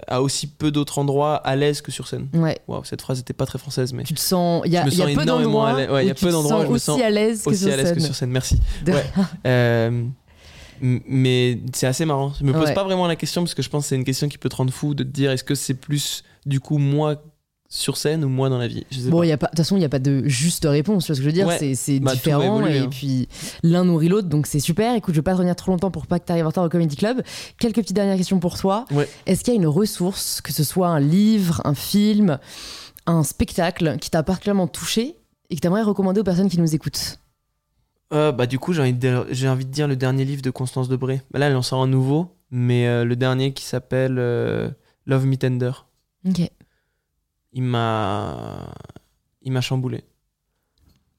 [0.09, 2.29] à aussi peu d'autres endroits à l'aise que sur scène.
[2.35, 4.63] Ouais, Waouh, cette phrase était pas très française, mais tu te sens.
[4.67, 5.75] Il y a, Je me il y a sens peu d'endroits.
[5.75, 7.63] Ouais, il y a peu d'endroits où je me aussi sens à l'aise que aussi
[7.65, 8.05] sur à l'aise que scène.
[8.07, 8.31] sur scène.
[8.31, 8.61] Merci.
[8.85, 10.01] De- Ouais.
[10.81, 12.33] Mais c'est assez marrant.
[12.39, 12.75] Je me pose Ouais.
[12.75, 14.57] pas vraiment la question parce que je pense que c'est une question qui peut te
[14.57, 17.23] rendre fou de te dire est-ce que c'est plus du coup moi
[17.73, 18.85] sur scène ou moi dans la vie?
[18.91, 21.05] Je sais Bon, de toute façon, il n'y a pas de juste réponse.
[21.05, 21.57] Tu vois ce que je veux dire Ouais.
[21.59, 22.89] C'est c'est Bah, différent évoluer, et hein.
[22.91, 23.29] puis
[23.63, 24.93] l'un nourrit l'autre, donc c'est super.
[24.97, 26.65] Écoute, je vais pas te revenir trop longtemps pour pas que tu arrives en retard
[26.65, 27.23] au Comedy Club.
[27.61, 28.87] Quelques petites dernières questions pour toi.
[28.91, 29.09] Ouais.
[29.27, 32.39] Est-ce qu'il y a une ressource, que ce soit un livre, un film,
[33.07, 35.15] un spectacle, qui t'a particulièrement touché
[35.49, 37.20] et que tu aimerais recommander aux personnes qui nous écoutent?
[38.13, 40.43] Euh, bah du coup j'ai envie, de dire, j'ai envie de dire le dernier livre
[40.43, 41.23] de Constance Debré.
[41.31, 44.69] Bah, là elle en sort un nouveau, mais euh, le dernier qui s'appelle euh,
[45.07, 45.73] Love Me Tender.
[46.27, 46.51] Ok.
[47.53, 48.73] Il m'a,
[49.43, 50.05] il m'a chamboulé.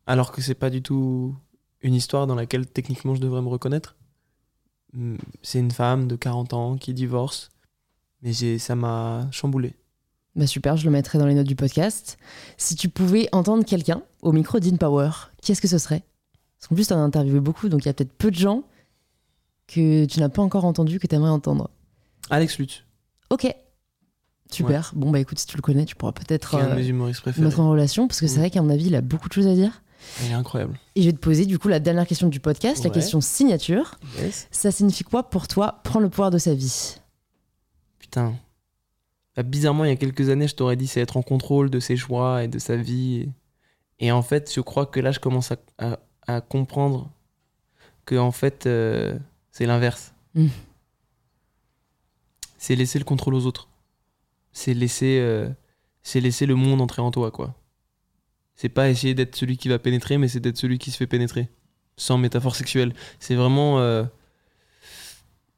[0.05, 1.35] Alors que c'est pas du tout
[1.81, 3.95] une histoire dans laquelle techniquement je devrais me reconnaître.
[4.93, 7.49] Hmm, C'est une femme de 40 ans qui divorce,
[8.21, 9.75] mais j'ai, ça m'a chamboulé.
[10.35, 12.17] Bah super, je le mettrai dans les notes du podcast.
[12.57, 15.11] Si tu pouvais entendre quelqu'un au micro d'InPower,
[15.41, 16.03] qui est-ce que ce serait?
[16.61, 18.35] Parce qu'en plus, tu en as interviewé beaucoup, donc il y a peut-être peu de
[18.35, 18.63] gens
[19.67, 21.69] que tu n'as pas encore entendu, que tu aimerais entendre.
[22.29, 22.83] Alex Lutz,
[23.29, 23.53] Ok.
[24.51, 24.91] Super.
[24.95, 26.75] Bon, bah écoute, si tu le connais, tu pourras peut-être euh,
[27.37, 28.39] mettre en relation, parce que c'est Mm.
[28.39, 29.81] vrai qu'à mon avis, il a beaucoup de choses à dire.
[30.21, 30.77] Elle est incroyable.
[30.95, 33.95] Et je vais te poser du coup la dernière question du podcast, la question signature.
[34.51, 36.95] Ça signifie quoi pour toi prendre le pouvoir de sa vie?
[37.99, 38.35] Putain.
[39.37, 41.79] Bah, bizarrement, il y a quelques années, je t'aurais dit c'est être en contrôle de
[41.79, 43.29] ses choix et de sa vie.
[43.99, 47.11] Et, et en fait, je crois que là, je commence à, à- à comprendre
[48.05, 49.17] que en fait, euh,
[49.51, 50.13] c'est l'inverse.
[50.35, 50.47] Mm.
[52.57, 53.69] C'est laisser le contrôle aux autres.
[54.53, 55.49] C'est laisser, euh,
[56.03, 57.55] c'est laisser le monde entrer en toi, quoi.
[58.55, 61.07] C'est pas essayer d'être celui qui va pénétrer, mais c'est d'être celui qui se fait
[61.07, 61.49] pénétrer.
[61.97, 62.93] Sans métaphore sexuelle.
[63.19, 64.03] C'est vraiment euh,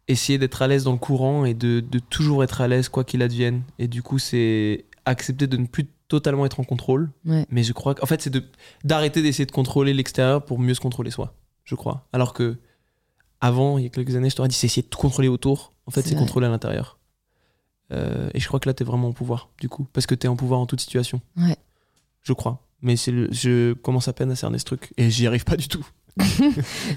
[0.07, 3.03] essayer d'être à l'aise dans le courant et de, de toujours être à l'aise quoi
[3.03, 3.64] qu'il advienne.
[3.80, 7.12] Et du coup, c'est accepter de ne plus totalement être en contrôle.
[7.26, 7.45] Ouais.
[7.49, 8.43] Mais je crois qu'en fait, c'est de-
[8.84, 11.34] d'arrêter d'essayer de contrôler l'extérieur pour mieux se contrôler soi.
[11.64, 12.08] Je crois.
[12.14, 12.58] Alors que
[13.41, 15.74] avant, il y a quelques années, je t'aurais dit c'est essayer de tout contrôler autour.
[15.86, 16.97] En fait, C'est contrôler à l'intérieur.
[17.91, 19.86] Euh, et je crois que là, t'es vraiment au pouvoir, du coup.
[19.93, 21.22] Parce que t'es en pouvoir en toute situation.
[21.38, 21.58] Ouais.
[22.22, 22.66] Je crois.
[22.82, 24.93] Mais le- je commence à peine à cerner ce truc.
[24.97, 25.86] Et j'y arrive pas du tout.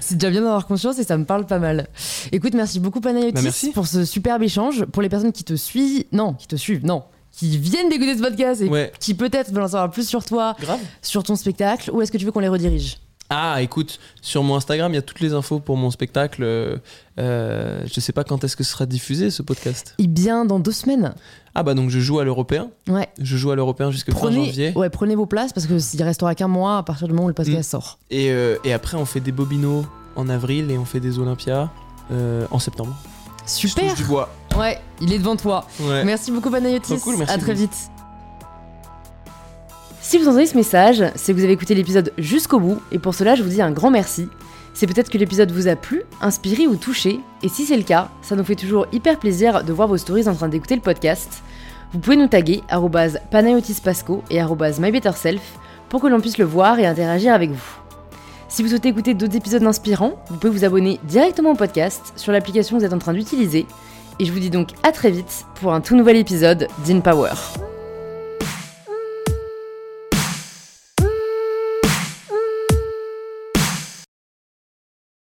[0.01, 1.87] C'est déjà bien d'avoir conscience et ça me parle pas mal.
[2.31, 4.85] Écoute, merci beaucoup Panayotis Bah, pour ce superbe échange.
[4.85, 7.03] Pour les personnes qui te suivent, non, qui te suivent, non,
[7.37, 8.91] qui viennent d'écouter ce podcast et Ouais.
[8.99, 10.79] qui peut-être veulent en savoir plus sur toi, Grave.
[11.01, 12.97] sur ton spectacle, où est-ce que tu veux qu'on les redirige?
[13.29, 16.43] Ah, écoute, sur mon Instagram, il y a toutes les infos pour mon spectacle.
[16.43, 16.77] Euh,
[17.19, 19.95] euh, je sais pas quand est-ce que ce sera diffusé ce podcast.
[19.97, 21.13] Eh bien, dans deux semaines.
[21.53, 22.69] Ah bah donc je joue à l'européen.
[22.87, 23.09] Ouais.
[23.19, 24.71] Je joue à l'européen jusqu'à fin janvier.
[24.77, 27.29] ouais, prenez vos places parce que s'il restera qu'un mois à partir du moment où
[27.29, 27.71] le podcast Mm.
[27.71, 27.99] sort.
[28.11, 29.83] Et, euh, et après on fait des bobinos
[30.15, 31.69] en avril et on fait des Olympias
[32.11, 32.95] euh, en septembre.
[33.45, 33.89] Je Super.
[33.89, 34.29] touche du bois.
[34.57, 35.65] Ouais, il est devant toi.
[35.79, 36.03] Ouais.
[36.03, 36.99] Merci beaucoup Panayotis.
[36.99, 37.89] Cool, merci à très vite.
[40.01, 43.13] Si vous entendez ce message, c'est que vous avez écouté l'épisode jusqu'au bout, et pour
[43.13, 44.29] cela je vous dis un grand merci.
[44.73, 48.09] C'est peut-être que l'épisode vous a plu, inspiré ou touché, et si c'est le cas,
[48.21, 51.41] ça nous fait toujours hyper plaisir de voir vos stories en train d'écouter le podcast.
[51.91, 52.63] Vous pouvez nous taguer
[53.31, 55.41] panayotispasco et mybetterself
[55.89, 57.77] pour que l'on puisse le voir et interagir avec vous.
[58.49, 62.31] Si vous souhaitez écouter d'autres épisodes inspirants, vous pouvez vous abonner directement au podcast sur
[62.31, 63.65] l'application que vous êtes en train d'utiliser.
[64.19, 67.33] Et je vous dis donc à très vite pour un tout nouvel épisode d'InPower.